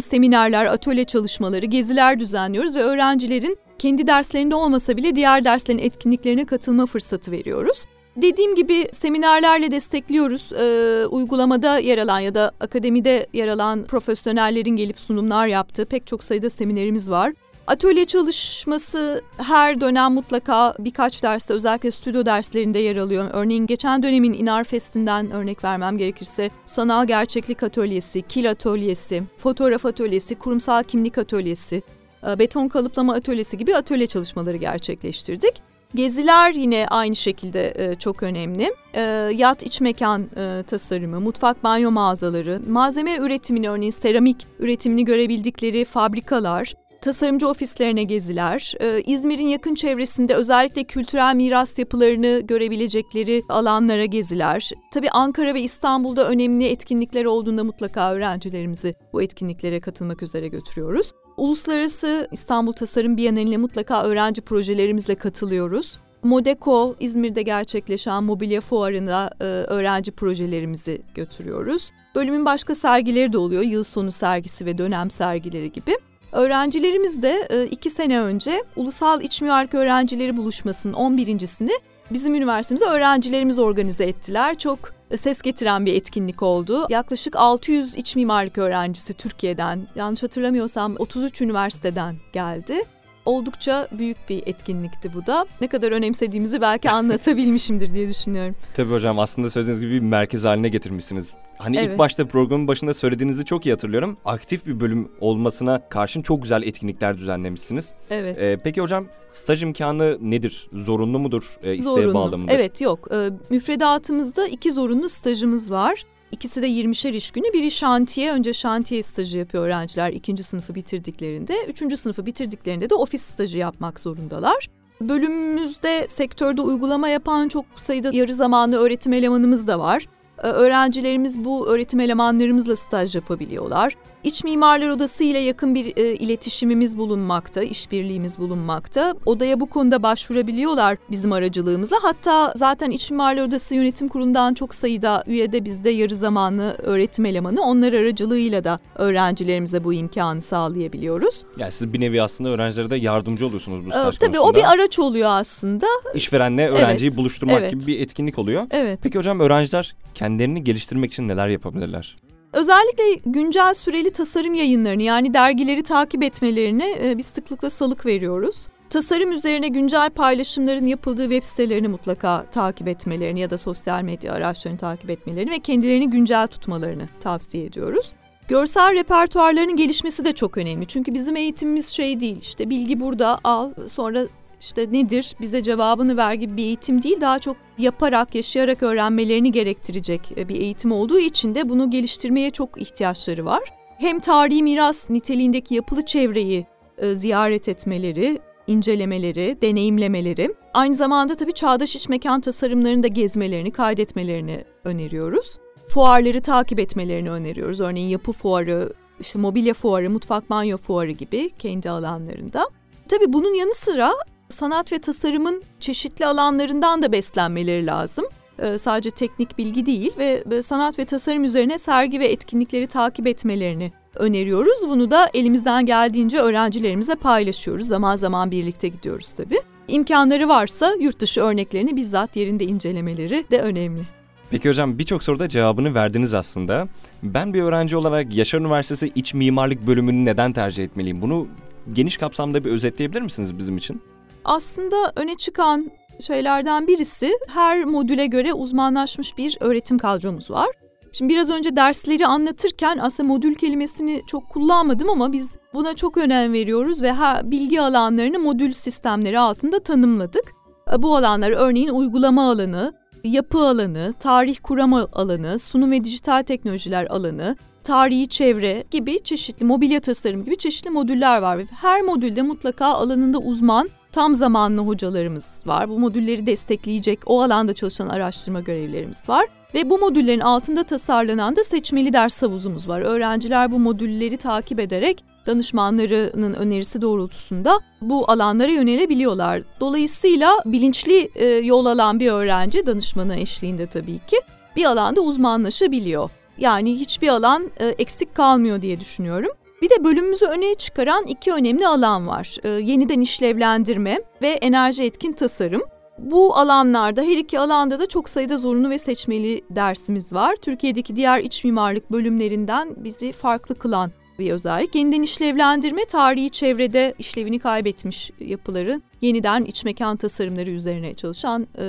seminerler, 0.00 0.66
atölye 0.66 1.04
çalışmaları, 1.04 1.66
geziler 1.66 2.20
düzenliyoruz 2.20 2.76
ve 2.76 2.82
öğrencilerin 2.82 3.58
kendi 3.78 4.06
derslerinde 4.06 4.54
olmasa 4.54 4.96
bile 4.96 5.16
diğer 5.16 5.44
derslerin 5.44 5.78
etkinliklerine 5.78 6.44
katılma 6.44 6.86
fırsatı 6.86 7.32
veriyoruz. 7.32 7.84
Dediğim 8.16 8.54
gibi 8.54 8.88
seminerlerle 8.92 9.70
destekliyoruz. 9.70 10.52
Ee, 10.52 11.06
uygulamada 11.06 11.78
yer 11.78 11.98
alan 11.98 12.20
ya 12.20 12.34
da 12.34 12.52
akademide 12.60 13.26
yer 13.32 13.48
alan 13.48 13.84
profesyonellerin 13.84 14.76
gelip 14.76 15.00
sunumlar 15.00 15.46
yaptığı 15.46 15.86
pek 15.86 16.06
çok 16.06 16.24
sayıda 16.24 16.50
seminerimiz 16.50 17.10
var. 17.10 17.32
Atölye 17.66 18.04
çalışması 18.04 19.22
her 19.36 19.80
dönem 19.80 20.12
mutlaka 20.12 20.74
birkaç 20.78 21.22
derste 21.22 21.54
özellikle 21.54 21.90
stüdyo 21.90 22.26
derslerinde 22.26 22.78
yer 22.78 22.96
alıyor. 22.96 23.30
Örneğin 23.32 23.66
geçen 23.66 24.02
dönemin 24.02 24.32
İnar 24.32 24.64
Fest'inden 24.64 25.30
örnek 25.30 25.64
vermem 25.64 25.98
gerekirse 25.98 26.50
sanal 26.66 27.06
gerçeklik 27.06 27.62
atölyesi, 27.62 28.22
kil 28.22 28.50
atölyesi, 28.50 29.22
fotoğraf 29.38 29.86
atölyesi, 29.86 30.34
kurumsal 30.34 30.82
kimlik 30.82 31.18
atölyesi, 31.18 31.82
e, 32.28 32.38
beton 32.38 32.68
kalıplama 32.68 33.14
atölyesi 33.14 33.58
gibi 33.58 33.76
atölye 33.76 34.06
çalışmaları 34.06 34.56
gerçekleştirdik. 34.56 35.62
Geziler 35.94 36.52
yine 36.52 36.86
aynı 36.90 37.16
şekilde 37.16 37.72
e, 37.76 37.94
çok 37.94 38.22
önemli. 38.22 38.74
E, 38.94 39.00
yat 39.34 39.62
iç 39.62 39.80
mekan 39.80 40.28
tasarımı, 40.66 41.20
mutfak 41.20 41.64
banyo 41.64 41.90
mağazaları, 41.90 42.60
malzeme 42.68 43.16
üretimini 43.16 43.70
örneğin 43.70 43.90
seramik 43.90 44.46
üretimini 44.58 45.04
görebildikleri 45.04 45.84
fabrikalar, 45.84 46.74
tasarımcı 47.04 47.48
ofislerine 47.48 48.04
geziler, 48.04 48.74
e, 48.80 49.02
İzmir'in 49.02 49.48
yakın 49.48 49.74
çevresinde 49.74 50.34
özellikle 50.34 50.84
kültürel 50.84 51.34
miras 51.34 51.78
yapılarını 51.78 52.40
görebilecekleri 52.44 53.42
alanlara 53.48 54.04
geziler. 54.04 54.70
Tabii 54.92 55.10
Ankara 55.10 55.54
ve 55.54 55.60
İstanbul'da 55.60 56.28
önemli 56.28 56.66
etkinlikler 56.66 57.24
olduğunda 57.24 57.64
mutlaka 57.64 58.12
öğrencilerimizi 58.12 58.94
bu 59.12 59.22
etkinliklere 59.22 59.80
katılmak 59.80 60.22
üzere 60.22 60.48
götürüyoruz. 60.48 61.12
Uluslararası 61.36 62.28
İstanbul 62.32 62.72
Tasarım 62.72 63.16
Bienali'ne 63.16 63.56
mutlaka 63.56 64.04
öğrenci 64.04 64.42
projelerimizle 64.42 65.14
katılıyoruz. 65.14 65.98
Modeko 66.22 66.96
İzmir'de 67.00 67.42
gerçekleşen 67.42 68.24
mobilya 68.24 68.60
fuarına 68.60 69.30
e, 69.40 69.44
öğrenci 69.44 70.12
projelerimizi 70.12 71.02
götürüyoruz. 71.14 71.90
Bölümün 72.14 72.44
başka 72.44 72.74
sergileri 72.74 73.32
de 73.32 73.38
oluyor. 73.38 73.62
Yıl 73.62 73.84
sonu 73.84 74.12
sergisi 74.12 74.66
ve 74.66 74.78
dönem 74.78 75.10
sergileri 75.10 75.72
gibi. 75.72 75.96
Öğrencilerimiz 76.34 77.22
de 77.22 77.46
e, 77.50 77.66
iki 77.66 77.90
sene 77.90 78.20
önce 78.20 78.64
Ulusal 78.76 79.22
İç 79.22 79.40
Mimarlık 79.40 79.74
Öğrencileri 79.74 80.36
Buluşması'nın 80.36 80.92
11.sini 80.92 81.70
bizim 82.10 82.34
üniversitemize 82.34 82.84
öğrencilerimiz 82.84 83.58
organize 83.58 84.04
ettiler. 84.04 84.58
Çok 84.58 84.78
e, 85.10 85.16
ses 85.16 85.42
getiren 85.42 85.86
bir 85.86 85.94
etkinlik 85.94 86.42
oldu. 86.42 86.86
Yaklaşık 86.90 87.36
600 87.36 87.96
iç 87.96 88.16
mimarlık 88.16 88.58
öğrencisi 88.58 89.14
Türkiye'den, 89.14 89.88
yanlış 89.94 90.22
hatırlamıyorsam 90.22 90.96
33 90.98 91.40
üniversiteden 91.40 92.16
geldi. 92.32 92.82
Oldukça 93.24 93.88
büyük 93.92 94.28
bir 94.28 94.42
etkinlikti 94.46 95.14
bu 95.14 95.26
da. 95.26 95.46
Ne 95.60 95.68
kadar 95.68 95.92
önemsediğimizi 95.92 96.60
belki 96.60 96.90
anlatabilmişimdir 97.00 97.94
diye 97.94 98.08
düşünüyorum. 98.08 98.56
Tabii 98.76 98.92
hocam 98.92 99.18
aslında 99.18 99.50
söylediğiniz 99.50 99.80
gibi 99.80 99.92
bir 99.92 100.00
merkez 100.00 100.44
haline 100.44 100.68
getirmişsiniz. 100.68 101.30
Hani 101.58 101.76
ilk 101.76 101.84
Evet. 101.86 101.98
başta 101.98 102.28
programın 102.28 102.68
başında 102.68 102.94
söylediğinizi 102.94 103.44
çok 103.44 103.66
iyi 103.66 103.70
hatırlıyorum. 103.70 104.16
Aktif 104.24 104.66
bir 104.66 104.80
bölüm 104.80 105.08
olmasına 105.20 105.88
karşın 105.88 106.22
çok 106.22 106.42
güzel 106.42 106.62
etkinlikler 106.62 107.18
düzenlemişsiniz. 107.18 107.92
Evet. 108.10 108.38
Ee, 108.38 108.60
peki 108.64 108.80
hocam 108.80 109.06
staj 109.32 109.62
imkanı 109.62 110.18
nedir? 110.20 110.68
Zorunlu 110.72 111.18
mudur? 111.18 111.56
Ee, 111.62 111.72
isteğe 111.72 111.84
Zorunlu. 111.94 112.14
bağlı 112.14 112.38
mıdır? 112.38 112.52
Evet 112.54 112.80
yok. 112.80 113.08
Ee, 113.12 113.28
müfredatımızda 113.50 114.48
iki 114.48 114.72
zorunlu 114.72 115.08
stajımız 115.08 115.70
var. 115.70 116.02
İkisi 116.32 116.62
de 116.62 116.66
20'şer 116.68 117.16
iş 117.16 117.30
günü. 117.30 117.52
Biri 117.52 117.70
şantiye. 117.70 118.32
Önce 118.32 118.52
şantiye 118.52 119.02
stajı 119.02 119.38
yapıyor 119.38 119.64
öğrenciler 119.64 120.10
ikinci 120.12 120.42
sınıfı 120.42 120.74
bitirdiklerinde. 120.74 121.54
Üçüncü 121.68 121.96
sınıfı 121.96 122.26
bitirdiklerinde 122.26 122.90
de 122.90 122.94
ofis 122.94 123.22
stajı 123.22 123.58
yapmak 123.58 124.00
zorundalar. 124.00 124.68
Bölümümüzde 125.00 126.08
sektörde 126.08 126.62
uygulama 126.62 127.08
yapan 127.08 127.48
çok 127.48 127.64
sayıda 127.76 128.10
yarı 128.12 128.34
zamanlı 128.34 128.76
öğretim 128.78 129.12
elemanımız 129.12 129.66
da 129.66 129.78
var. 129.78 130.06
Öğrencilerimiz 130.52 131.44
bu 131.44 131.68
öğretim 131.68 132.00
elemanlarımızla 132.00 132.76
staj 132.76 133.14
yapabiliyorlar. 133.14 133.96
İç 134.24 134.44
Mimarlar 134.44 134.88
Odası 134.88 135.24
ile 135.24 135.38
yakın 135.38 135.74
bir 135.74 135.96
e, 135.96 136.14
iletişimimiz 136.14 136.98
bulunmakta, 136.98 137.62
işbirliğimiz 137.62 138.38
bulunmakta. 138.38 139.14
Odaya 139.26 139.60
bu 139.60 139.66
konuda 139.66 140.02
başvurabiliyorlar 140.02 140.96
bizim 141.10 141.32
aracılığımızla. 141.32 141.96
Hatta 142.02 142.52
zaten 142.56 142.90
İç 142.90 143.10
Mimarlar 143.10 143.42
Odası 143.42 143.74
Yönetim 143.74 144.08
Kurulu'ndan 144.08 144.54
çok 144.54 144.74
sayıda 144.74 145.24
üyede 145.26 145.64
bizde 145.64 145.90
yarı 145.90 146.14
zamanlı 146.14 146.76
öğretim 146.82 147.26
elemanı. 147.26 147.62
Onlar 147.62 147.92
aracılığıyla 147.92 148.64
da 148.64 148.78
öğrencilerimize 148.94 149.84
bu 149.84 149.94
imkanı 149.94 150.40
sağlayabiliyoruz. 150.40 151.42
Yani 151.58 151.72
siz 151.72 151.92
bir 151.92 152.00
nevi 152.00 152.22
aslında 152.22 152.50
öğrencilere 152.50 152.90
de 152.90 152.96
yardımcı 152.96 153.46
oluyorsunuz 153.46 153.84
bu 153.86 153.88
Ee, 153.88 153.92
staj 153.92 154.18
tabii 154.18 154.38
o 154.38 154.54
bir 154.54 154.72
araç 154.72 154.98
oluyor 154.98 155.30
aslında. 155.32 155.86
İşverenle 156.14 156.68
öğrenciyi 156.68 157.08
Evet, 157.08 157.18
buluşturmak 157.18 157.58
evet. 157.58 157.70
gibi 157.70 157.86
bir 157.86 158.00
etkinlik 158.00 158.38
oluyor. 158.38 158.66
Evet. 158.70 158.98
Peki 159.02 159.18
hocam 159.18 159.40
öğrenciler 159.40 159.94
kendilerini 160.14 160.64
geliştirmek 160.64 161.12
için 161.12 161.28
neler 161.28 161.48
yapabilirler? 161.48 162.16
Özellikle 162.54 163.04
güncel 163.26 163.74
süreli 163.74 164.10
tasarım 164.10 164.54
yayınlarını 164.54 165.02
yani 165.02 165.34
dergileri 165.34 165.82
takip 165.82 166.22
etmelerine 166.22 166.96
e, 167.02 167.18
biz 167.18 167.26
sıklıkla 167.26 167.70
salık 167.70 168.06
veriyoruz. 168.06 168.66
Tasarım 168.90 169.32
üzerine 169.32 169.68
güncel 169.68 170.10
paylaşımların 170.10 170.86
yapıldığı 170.86 171.22
web 171.22 171.42
sitelerini 171.42 171.88
mutlaka 171.88 172.46
takip 172.50 172.88
etmelerini 172.88 173.40
ya 173.40 173.50
da 173.50 173.58
sosyal 173.58 174.02
medya 174.02 174.32
araçlarını 174.32 174.78
takip 174.78 175.10
etmelerini 175.10 175.50
ve 175.50 175.58
kendilerini 175.58 176.10
güncel 176.10 176.46
tutmalarını 176.46 177.08
tavsiye 177.20 177.64
ediyoruz. 177.64 178.12
Görsel 178.48 178.94
repertuarlarının 178.94 179.76
gelişmesi 179.76 180.24
de 180.24 180.32
çok 180.32 180.58
önemli. 180.58 180.86
Çünkü 180.86 181.14
bizim 181.14 181.36
eğitimimiz 181.36 181.88
şey 181.88 182.20
değil 182.20 182.38
işte 182.40 182.70
bilgi 182.70 183.00
burada 183.00 183.38
al 183.44 183.72
sonra 183.88 184.26
işte 184.64 184.92
nedir 184.92 185.36
bize 185.40 185.62
cevabını 185.62 186.16
ver 186.16 186.34
gibi 186.34 186.56
bir 186.56 186.62
eğitim 186.62 187.02
değil 187.02 187.20
daha 187.20 187.38
çok 187.38 187.56
yaparak 187.78 188.34
yaşayarak 188.34 188.82
öğrenmelerini 188.82 189.52
gerektirecek 189.52 190.32
e, 190.36 190.48
bir 190.48 190.60
eğitim 190.60 190.92
olduğu 190.92 191.18
için 191.18 191.54
de 191.54 191.68
bunu 191.68 191.90
geliştirmeye 191.90 192.50
çok 192.50 192.80
ihtiyaçları 192.80 193.44
var. 193.44 193.62
Hem 193.98 194.20
tarihi 194.20 194.62
miras 194.62 195.10
niteliğindeki 195.10 195.74
yapılı 195.74 196.04
çevreyi 196.04 196.66
e, 196.98 197.14
ziyaret 197.14 197.68
etmeleri, 197.68 198.38
incelemeleri, 198.66 199.58
deneyimlemeleri, 199.62 200.54
aynı 200.74 200.94
zamanda 200.94 201.34
tabii 201.34 201.52
çağdaş 201.52 201.96
iç 201.96 202.08
mekan 202.08 202.40
tasarımlarını 202.40 203.02
da 203.02 203.06
gezmelerini, 203.08 203.70
kaydetmelerini 203.70 204.64
öneriyoruz. 204.84 205.58
Fuarları 205.88 206.42
takip 206.42 206.80
etmelerini 206.80 207.30
öneriyoruz. 207.30 207.80
Örneğin 207.80 208.08
yapı 208.08 208.32
fuarı, 208.32 208.92
işte 209.20 209.38
mobilya 209.38 209.74
fuarı, 209.74 210.10
mutfak 210.10 210.50
banyo 210.50 210.76
fuarı 210.76 211.10
gibi 211.10 211.50
kendi 211.58 211.90
alanlarında. 211.90 212.68
Tabii 213.08 213.32
bunun 213.32 213.54
yanı 213.54 213.74
sıra 213.74 214.12
sanat 214.48 214.92
ve 214.92 214.98
tasarımın 214.98 215.62
çeşitli 215.80 216.26
alanlarından 216.26 217.02
da 217.02 217.12
beslenmeleri 217.12 217.86
lazım. 217.86 218.24
Ee, 218.58 218.78
sadece 218.78 219.10
teknik 219.10 219.58
bilgi 219.58 219.86
değil 219.86 220.12
ve 220.18 220.44
ve 220.46 220.62
sanat 220.62 220.98
ve 220.98 221.04
tasarım 221.04 221.44
üzerine 221.44 221.78
sergi 221.78 222.20
ve 222.20 222.26
etkinlikleri 222.26 222.86
takip 222.86 223.26
etmelerini 223.26 223.92
öneriyoruz. 224.14 224.88
Bunu 224.88 225.10
da 225.10 225.30
elimizden 225.34 225.86
geldiğince 225.86 226.38
öğrencilerimizle 226.38 227.14
paylaşıyoruz. 227.14 227.86
Zaman 227.86 228.16
zaman 228.16 228.50
birlikte 228.50 228.88
gidiyoruz 228.88 229.32
tabii. 229.32 229.60
İmkanları 229.88 230.48
varsa 230.48 230.94
yurt 231.00 231.20
dışı 231.20 231.40
örneklerini 231.40 231.96
bizzat 231.96 232.36
yerinde 232.36 232.64
incelemeleri 232.64 233.44
de 233.50 233.60
önemli. 233.60 234.02
Peki 234.50 234.68
hocam 234.68 234.98
birçok 234.98 235.22
soruda 235.22 235.48
cevabını 235.48 235.94
verdiniz 235.94 236.34
aslında. 236.34 236.88
Ben 237.22 237.54
bir 237.54 237.62
öğrenci 237.62 237.96
olarak 237.96 238.34
Yaşar 238.34 238.58
Üniversitesi 238.60 239.12
İç 239.14 239.34
Mimarlık 239.34 239.86
bölümünü 239.86 240.24
neden 240.24 240.52
tercih 240.52 240.84
etmeliyim? 240.84 241.22
Bunu 241.22 241.46
geniş 241.92 242.16
kapsamda 242.16 242.64
bir 242.64 242.70
özetleyebilir 242.70 243.22
misiniz 243.22 243.58
bizim 243.58 243.76
için? 243.76 244.02
Aslında 244.44 245.12
öne 245.16 245.34
çıkan 245.34 245.90
şeylerden 246.20 246.86
birisi 246.86 247.32
her 247.48 247.84
modüle 247.84 248.26
göre 248.26 248.52
uzmanlaşmış 248.52 249.38
bir 249.38 249.56
öğretim 249.60 249.98
kadromuz 249.98 250.50
var. 250.50 250.68
Şimdi 251.12 251.32
biraz 251.34 251.50
önce 251.50 251.76
dersleri 251.76 252.26
anlatırken 252.26 252.98
aslında 252.98 253.28
modül 253.28 253.54
kelimesini 253.54 254.22
çok 254.26 254.48
kullanmadım 254.48 255.10
ama 255.10 255.32
biz 255.32 255.56
buna 255.74 255.94
çok 255.96 256.16
önem 256.16 256.52
veriyoruz 256.52 257.02
ve 257.02 257.12
her 257.12 257.50
bilgi 257.50 257.80
alanlarını 257.80 258.38
modül 258.38 258.72
sistemleri 258.72 259.38
altında 259.38 259.78
tanımladık. 259.80 260.52
Bu 260.98 261.16
alanlar 261.16 261.50
örneğin 261.50 261.88
uygulama 261.88 262.50
alanı, 262.50 262.92
yapı 263.24 263.58
alanı, 263.58 264.14
tarih 264.20 264.56
kurama 264.62 265.08
alanı, 265.12 265.58
sunum 265.58 265.90
ve 265.90 266.04
dijital 266.04 266.42
teknolojiler 266.42 267.06
alanı, 267.06 267.56
tarihi 267.84 268.28
çevre 268.28 268.84
gibi 268.90 269.22
çeşitli 269.22 269.66
mobilya 269.66 270.00
tasarım 270.00 270.44
gibi 270.44 270.56
çeşitli 270.56 270.90
modüller 270.90 271.38
var 271.38 271.58
her 271.80 272.02
modülde 272.02 272.42
mutlaka 272.42 272.86
alanında 272.86 273.38
uzman 273.38 273.88
tam 274.14 274.34
zamanlı 274.34 274.80
hocalarımız 274.80 275.62
var. 275.66 275.88
Bu 275.88 275.98
modülleri 275.98 276.46
destekleyecek 276.46 277.20
o 277.26 277.42
alanda 277.42 277.74
çalışan 277.74 278.08
araştırma 278.08 278.60
görevlilerimiz 278.60 279.28
var. 279.28 279.46
Ve 279.74 279.90
bu 279.90 279.98
modüllerin 279.98 280.40
altında 280.40 280.84
tasarlanan 280.84 281.56
da 281.56 281.64
seçmeli 281.64 282.12
ders 282.12 282.42
havuzumuz 282.42 282.88
var. 282.88 283.00
Öğrenciler 283.00 283.72
bu 283.72 283.78
modülleri 283.78 284.36
takip 284.36 284.80
ederek 284.80 285.24
danışmanlarının 285.46 286.54
önerisi 286.54 287.02
doğrultusunda 287.02 287.80
bu 288.00 288.30
alanlara 288.30 288.70
yönelebiliyorlar. 288.70 289.62
Dolayısıyla 289.80 290.52
bilinçli 290.66 291.28
e, 291.34 291.46
yol 291.46 291.86
alan 291.86 292.20
bir 292.20 292.30
öğrenci 292.30 292.86
danışmanı 292.86 293.36
eşliğinde 293.36 293.86
tabii 293.86 294.18
ki 294.18 294.40
bir 294.76 294.84
alanda 294.84 295.20
uzmanlaşabiliyor. 295.20 296.30
Yani 296.58 297.00
hiçbir 297.00 297.28
alan 297.28 297.70
e, 297.80 297.86
eksik 297.86 298.34
kalmıyor 298.34 298.82
diye 298.82 299.00
düşünüyorum. 299.00 299.50
Bir 299.84 299.90
de 299.90 300.04
bölümümüzü 300.04 300.46
öne 300.46 300.74
çıkaran 300.74 301.26
iki 301.26 301.52
önemli 301.52 301.86
alan 301.86 302.28
var. 302.28 302.56
E, 302.62 302.68
yeniden 302.68 303.20
işlevlendirme 303.20 304.20
ve 304.42 304.48
enerji 304.48 305.02
etkin 305.02 305.32
tasarım. 305.32 305.82
Bu 306.18 306.56
alanlarda 306.56 307.22
her 307.22 307.36
iki 307.36 307.58
alanda 307.60 308.00
da 308.00 308.06
çok 308.06 308.28
sayıda 308.28 308.56
zorunlu 308.56 308.90
ve 308.90 308.98
seçmeli 308.98 309.64
dersimiz 309.70 310.32
var. 310.32 310.56
Türkiye'deki 310.56 311.16
diğer 311.16 311.40
iç 311.40 311.64
mimarlık 311.64 312.12
bölümlerinden 312.12 312.94
bizi 312.96 313.32
farklı 313.32 313.74
kılan 313.74 314.10
bir 314.38 314.50
özellik. 314.50 314.94
Yeniden 314.94 315.22
işlevlendirme 315.22 316.04
tarihi 316.04 316.50
çevrede 316.50 317.14
işlevini 317.18 317.58
kaybetmiş 317.58 318.30
yapıların 318.40 319.02
yeniden 319.20 319.64
iç 319.64 319.84
mekan 319.84 320.16
tasarımları 320.16 320.70
üzerine 320.70 321.14
çalışan 321.14 321.66
e, 321.78 321.86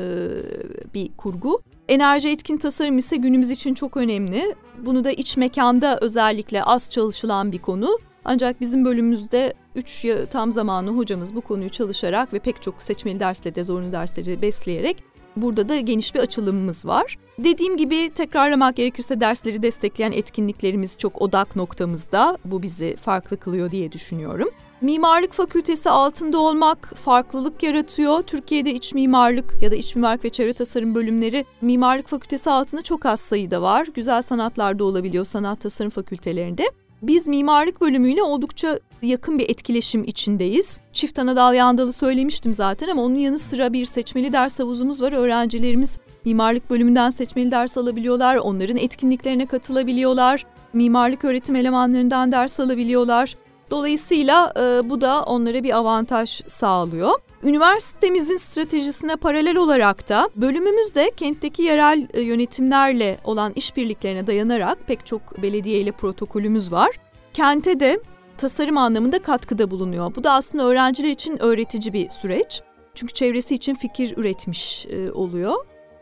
bir 0.93 1.11
kurgu. 1.17 1.61
Enerji 1.89 2.29
etkin 2.29 2.57
tasarım 2.57 2.97
ise 2.97 3.15
günümüz 3.15 3.51
için 3.51 3.73
çok 3.73 3.97
önemli. 3.97 4.55
Bunu 4.85 5.03
da 5.03 5.11
iç 5.11 5.37
mekanda 5.37 5.97
özellikle 6.01 6.63
az 6.63 6.89
çalışılan 6.89 7.51
bir 7.51 7.59
konu. 7.59 7.99
Ancak 8.25 8.61
bizim 8.61 8.85
bölümümüzde 8.85 9.53
3 9.75 10.05
tam 10.29 10.51
zamanlı 10.51 10.91
hocamız 10.91 11.35
bu 11.35 11.41
konuyu 11.41 11.69
çalışarak 11.69 12.33
ve 12.33 12.39
pek 12.39 12.61
çok 12.61 12.83
seçmeli 12.83 13.19
dersle 13.19 13.55
de 13.55 13.63
zorunlu 13.63 13.91
dersleri 13.91 14.41
besleyerek 14.41 15.03
burada 15.35 15.69
da 15.69 15.79
geniş 15.79 16.15
bir 16.15 16.19
açılımımız 16.19 16.85
var. 16.85 17.17
Dediğim 17.39 17.77
gibi 17.77 18.09
tekrarlamak 18.09 18.75
gerekirse 18.75 19.19
dersleri 19.19 19.63
destekleyen 19.63 20.11
etkinliklerimiz 20.11 20.97
çok 20.97 21.21
odak 21.21 21.55
noktamızda. 21.55 22.37
Bu 22.45 22.61
bizi 22.61 22.95
farklı 22.95 23.37
kılıyor 23.37 23.71
diye 23.71 23.91
düşünüyorum. 23.91 24.49
Mimarlık 24.81 25.33
fakültesi 25.33 25.89
altında 25.89 26.39
olmak 26.39 26.93
farklılık 26.95 27.63
yaratıyor. 27.63 28.21
Türkiye'de 28.21 28.73
iç 28.73 28.93
mimarlık 28.93 29.61
ya 29.61 29.71
da 29.71 29.75
iç 29.75 29.95
mimarlık 29.95 30.25
ve 30.25 30.29
çevre 30.29 30.53
tasarım 30.53 30.95
bölümleri 30.95 31.45
mimarlık 31.61 32.07
fakültesi 32.07 32.49
altında 32.49 32.81
çok 32.81 33.05
az 33.05 33.19
sayıda 33.19 33.61
var. 33.61 33.87
Güzel 33.93 34.21
sanatlarda 34.21 34.83
olabiliyor 34.83 35.25
sanat 35.25 35.61
tasarım 35.61 35.91
fakültelerinde. 35.91 36.65
Biz 37.07 37.27
mimarlık 37.27 37.81
bölümüyle 37.81 38.23
oldukça 38.23 38.77
yakın 39.01 39.39
bir 39.39 39.49
etkileşim 39.49 40.03
içindeyiz. 40.03 40.79
Çift 40.93 41.19
anadal 41.19 41.55
yandalı 41.55 41.91
söylemiştim 41.91 42.53
zaten 42.53 42.89
ama 42.89 43.03
onun 43.03 43.15
yanı 43.15 43.37
sıra 43.37 43.73
bir 43.73 43.85
seçmeli 43.85 44.33
ders 44.33 44.59
havuzumuz 44.59 45.01
var. 45.01 45.11
Öğrencilerimiz 45.11 45.97
mimarlık 46.25 46.69
bölümünden 46.69 47.09
seçmeli 47.09 47.51
ders 47.51 47.77
alabiliyorlar, 47.77 48.35
onların 48.35 48.77
etkinliklerine 48.77 49.45
katılabiliyorlar, 49.45 50.45
mimarlık 50.73 51.25
öğretim 51.25 51.55
elemanlarından 51.55 52.31
ders 52.31 52.59
alabiliyorlar. 52.59 53.35
Dolayısıyla 53.71 54.53
e, 54.57 54.89
bu 54.89 55.01
da 55.01 55.23
onlara 55.23 55.63
bir 55.63 55.77
avantaj 55.77 56.41
sağlıyor. 56.47 57.11
Üniversitemizin 57.43 58.37
stratejisine 58.37 59.15
paralel 59.15 59.57
olarak 59.57 60.09
da 60.09 60.29
bölümümüzde 60.35 61.11
kentteki 61.17 61.61
yerel 61.61 62.07
e, 62.13 62.21
yönetimlerle 62.21 63.17
olan 63.23 63.53
işbirliklerine 63.55 64.27
dayanarak 64.27 64.77
pek 64.87 65.05
çok 65.05 65.41
belediye 65.41 65.79
ile 65.79 65.91
protokolümüz 65.91 66.71
var. 66.71 66.89
Kente 67.33 67.79
de 67.79 67.99
tasarım 68.37 68.77
anlamında 68.77 69.21
katkıda 69.21 69.71
bulunuyor. 69.71 70.15
Bu 70.15 70.23
da 70.23 70.33
aslında 70.33 70.63
öğrenciler 70.63 71.09
için 71.09 71.43
öğretici 71.43 71.93
bir 71.93 72.09
süreç. 72.09 72.61
Çünkü 72.95 73.13
çevresi 73.13 73.55
için 73.55 73.75
fikir 73.75 74.17
üretmiş 74.17 74.85
e, 74.85 75.11
oluyor. 75.11 75.55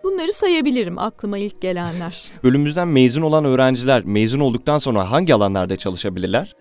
Bunları 0.04 0.32
sayabilirim 0.32 0.98
aklıma 0.98 1.38
ilk 1.38 1.62
gelenler. 1.62 2.32
Bölümümüzden 2.44 2.88
mezun 2.88 3.22
olan 3.22 3.46
öğrenciler 3.46 4.06
mezun 4.06 4.40
olduktan 4.40 4.78
sonra 4.78 5.12
hangi 5.12 5.34
alanlarda 5.34 5.76
çalışabilirler? 5.76 6.54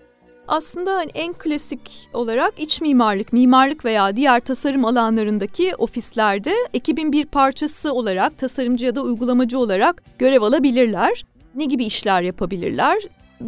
Aslında 0.49 0.95
hani 0.95 1.11
en 1.15 1.33
klasik 1.33 2.09
olarak 2.13 2.55
iç 2.59 2.81
mimarlık, 2.81 3.33
mimarlık 3.33 3.85
veya 3.85 4.17
diğer 4.17 4.41
tasarım 4.41 4.85
alanlarındaki 4.85 5.75
ofislerde 5.75 6.55
ekibin 6.75 7.13
bir 7.13 7.25
parçası 7.25 7.93
olarak 7.93 8.39
tasarımcı 8.39 8.87
ya 8.87 8.95
da 8.95 9.03
uygulamacı 9.03 9.59
olarak 9.59 10.03
görev 10.19 10.43
alabilirler. 10.43 11.25
Ne 11.55 11.65
gibi 11.65 11.85
işler 11.85 12.23
yapabilirler? 12.23 12.99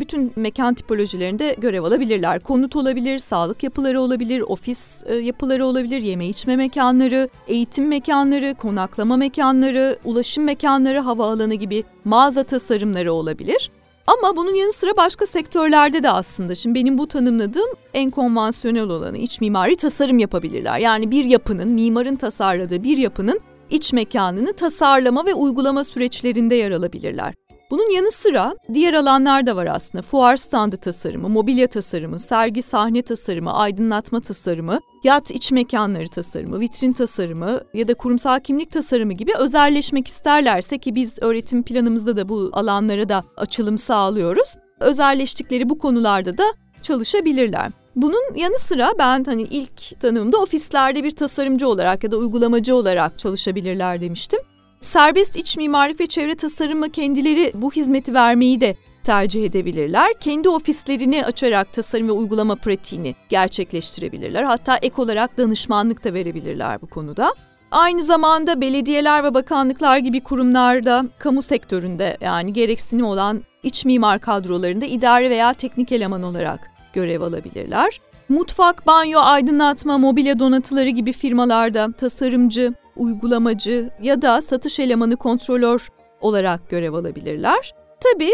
bütün 0.01 0.33
mekan 0.37 0.75
tipolojilerinde 0.75 1.57
görev 1.59 1.83
alabilirler. 1.83 2.41
Konut 2.41 2.77
olabilir, 2.77 3.19
sağlık 3.19 3.63
yapıları 3.63 4.01
olabilir, 4.01 4.41
ofis 4.41 5.03
e, 5.07 5.15
yapıları 5.15 5.67
olabilir, 5.67 6.03
yeme 6.03 6.27
içme 6.27 6.57
mekanları, 6.57 7.29
eğitim 7.49 7.89
mekanları, 7.89 8.55
konaklama 8.55 9.17
mekanları, 9.17 9.99
ulaşım 10.05 10.45
mekanları, 10.45 11.01
havaalanı 11.01 11.55
gibi 11.55 11.85
mağaza 12.05 12.45
tasarımları 12.45 13.13
olabilir. 13.13 13.71
Ama 14.07 14.37
bunun 14.37 14.55
yanı 14.55 14.73
sıra 14.73 14.97
başka 14.97 15.27
sektörlerde 15.27 16.03
de 16.03 16.11
aslında 16.11 16.55
şimdi 16.55 16.75
benim 16.75 16.99
bu 16.99 17.09
tanımladığım 17.09 17.69
en 17.95 18.11
konvansiyonel 18.11 18.83
olanı 18.83 19.19
iç 19.19 19.41
mimari 19.41 19.77
tasarım 19.77 20.19
yapabilirler. 20.19 20.79
Yani 20.79 21.11
bir 21.11 21.25
yapının, 21.25 21.69
mimarın 21.69 22.17
tasarladığı 22.17 22.83
bir 22.83 22.97
yapının 22.97 23.41
iç 23.71 23.93
mekanını 23.93 24.53
tasarlama 24.53 25.27
ve 25.27 25.35
uygulama 25.35 25.85
süreçlerinde 25.85 26.55
yer 26.55 26.71
alabilirler. 26.71 27.35
Bunun 27.71 27.91
yanı 27.91 28.11
sıra 28.11 28.57
diğer 28.75 28.95
alanlar 28.95 29.47
da 29.47 29.57
var 29.57 29.67
aslında. 29.67 30.03
Fuar 30.03 30.37
standı 30.37 30.77
tasarımı, 30.77 31.29
mobilya 31.29 31.67
tasarımı, 31.67 32.19
sergi 32.19 32.63
sahne 32.63 33.03
tasarımı, 33.03 33.53
aydınlatma 33.53 34.21
tasarımı, 34.21 34.81
yat 35.05 35.31
iç 35.31 35.53
mekanları 35.53 36.09
tasarımı, 36.09 36.61
vitrin 36.61 36.93
tasarımı 36.93 37.61
ya 37.75 37.89
da 37.89 37.95
kurumsal 37.95 38.41
kimlik 38.41 38.71
tasarımı 38.73 39.13
gibi 39.13 39.33
özelleşmek 39.39 40.09
isterlerse 40.09 40.79
ki 40.79 40.95
biz 40.95 41.19
öğretim 41.23 41.63
planımızda 41.63 42.17
da 42.17 42.29
bu 42.29 42.51
alanlara 42.53 43.09
da 43.09 43.25
açılım 43.37 43.79
sağlıyoruz. 43.79 44.57
Özelleştikleri 44.81 45.69
bu 45.69 45.79
konularda 45.79 46.39
da 46.39 46.45
çalışabilirler. 46.83 47.73
Bunun 47.97 48.35
yanı 48.35 48.59
sıra 48.59 48.93
ben 48.99 49.25
hani 49.25 49.43
ilk 49.43 50.01
tanımda 50.01 50.39
ofislerde 50.39 51.05
bir 51.05 51.11
tasarımcı 51.11 51.69
olarak 51.69 52.05
ya 52.05 52.11
da 52.11 52.17
uygulamacı 52.17 52.77
olarak 52.77 53.19
çalışabilirler 53.19 54.01
demiştim. 54.01 54.41
Serbest 54.85 55.37
iç 55.37 55.57
mimarlık 55.57 56.01
ve 56.01 56.07
çevre 56.07 56.35
tasarımı 56.35 56.91
kendileri 56.91 57.53
bu 57.55 57.73
hizmeti 57.73 58.15
vermeyi 58.15 58.61
de 58.61 58.77
tercih 59.05 59.45
edebilirler. 59.45 60.15
Kendi 60.21 60.49
ofislerini 60.49 61.25
açarak 61.25 61.73
tasarım 61.73 62.09
ve 62.09 62.13
uygulama 62.13 62.55
pratiğini 62.55 63.15
gerçekleştirebilirler. 63.29 64.43
Hatta 64.43 64.77
ek 64.77 65.03
olarak 65.03 65.39
danışmanlık 65.39 66.05
da 66.05 66.15
verebilirler 66.15 66.83
bu 66.83 66.87
konuda. 66.87 67.35
Aynı 67.71 68.03
zamanda 68.03 68.61
belediyeler 68.61 69.25
ve 69.25 69.35
bakanlıklar 69.35 69.99
gibi 69.99 70.21
kurumlarda, 70.21 71.05
kamu 71.19 71.43
sektöründe 71.43 72.17
yani 72.21 72.53
gereksinim 72.53 73.05
olan 73.05 73.43
iç 73.63 73.85
mimar 73.85 74.19
kadrolarında 74.19 74.85
idari 74.85 75.31
veya 75.31 75.55
teknik 75.55 75.93
eleman 75.93 76.23
olarak 76.23 76.61
görev 76.93 77.21
alabilirler. 77.21 78.01
Mutfak, 78.29 78.87
banyo, 78.87 79.21
aydınlatma, 79.21 79.99
mobilya 79.99 80.39
donatıları 80.39 80.89
gibi 80.89 81.13
firmalarda 81.13 81.93
tasarımcı, 81.93 82.75
uygulamacı 82.97 83.91
ya 84.03 84.23
da 84.23 84.43
satış 84.43 84.81
elemanı 84.81 85.17
kontrolör 85.17 85.89
olarak 86.21 86.71
görev 86.71 86.93
alabilirler. 86.93 87.75
Tabii 88.01 88.33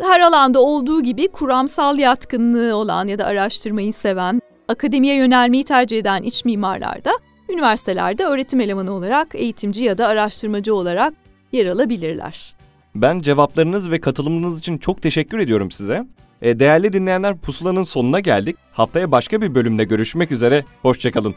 her 0.00 0.20
alanda 0.20 0.60
olduğu 0.60 1.02
gibi 1.02 1.28
kuramsal 1.28 1.98
yatkınlığı 1.98 2.76
olan 2.76 3.06
ya 3.06 3.18
da 3.18 3.26
araştırmayı 3.26 3.92
seven, 3.92 4.40
akademiye 4.68 5.16
yönelmeyi 5.16 5.64
tercih 5.64 5.98
eden 5.98 6.22
iç 6.22 6.44
mimarlar 6.44 7.04
da 7.04 7.10
üniversitelerde 7.50 8.24
öğretim 8.24 8.60
elemanı 8.60 8.92
olarak 8.92 9.34
eğitimci 9.34 9.84
ya 9.84 9.98
da 9.98 10.06
araştırmacı 10.06 10.74
olarak 10.74 11.14
yer 11.52 11.66
alabilirler. 11.66 12.54
Ben 12.94 13.20
cevaplarınız 13.20 13.90
ve 13.90 14.00
katılımınız 14.00 14.58
için 14.58 14.78
çok 14.78 15.02
teşekkür 15.02 15.38
ediyorum 15.38 15.70
size. 15.70 16.06
E, 16.42 16.58
değerli 16.58 16.92
dinleyenler 16.92 17.38
pusulanın 17.38 17.82
sonuna 17.82 18.20
geldik. 18.20 18.56
Haftaya 18.72 19.12
başka 19.12 19.40
bir 19.40 19.54
bölümde 19.54 19.84
görüşmek 19.84 20.32
üzere. 20.32 20.64
Hoşçakalın. 20.82 21.34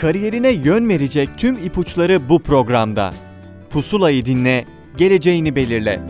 Kariyerine 0.00 0.50
yön 0.50 0.88
verecek 0.88 1.28
tüm 1.36 1.56
ipuçları 1.64 2.28
bu 2.28 2.42
programda. 2.42 3.14
Pusulayı 3.70 4.26
dinle, 4.26 4.64
geleceğini 4.96 5.56
belirle. 5.56 6.00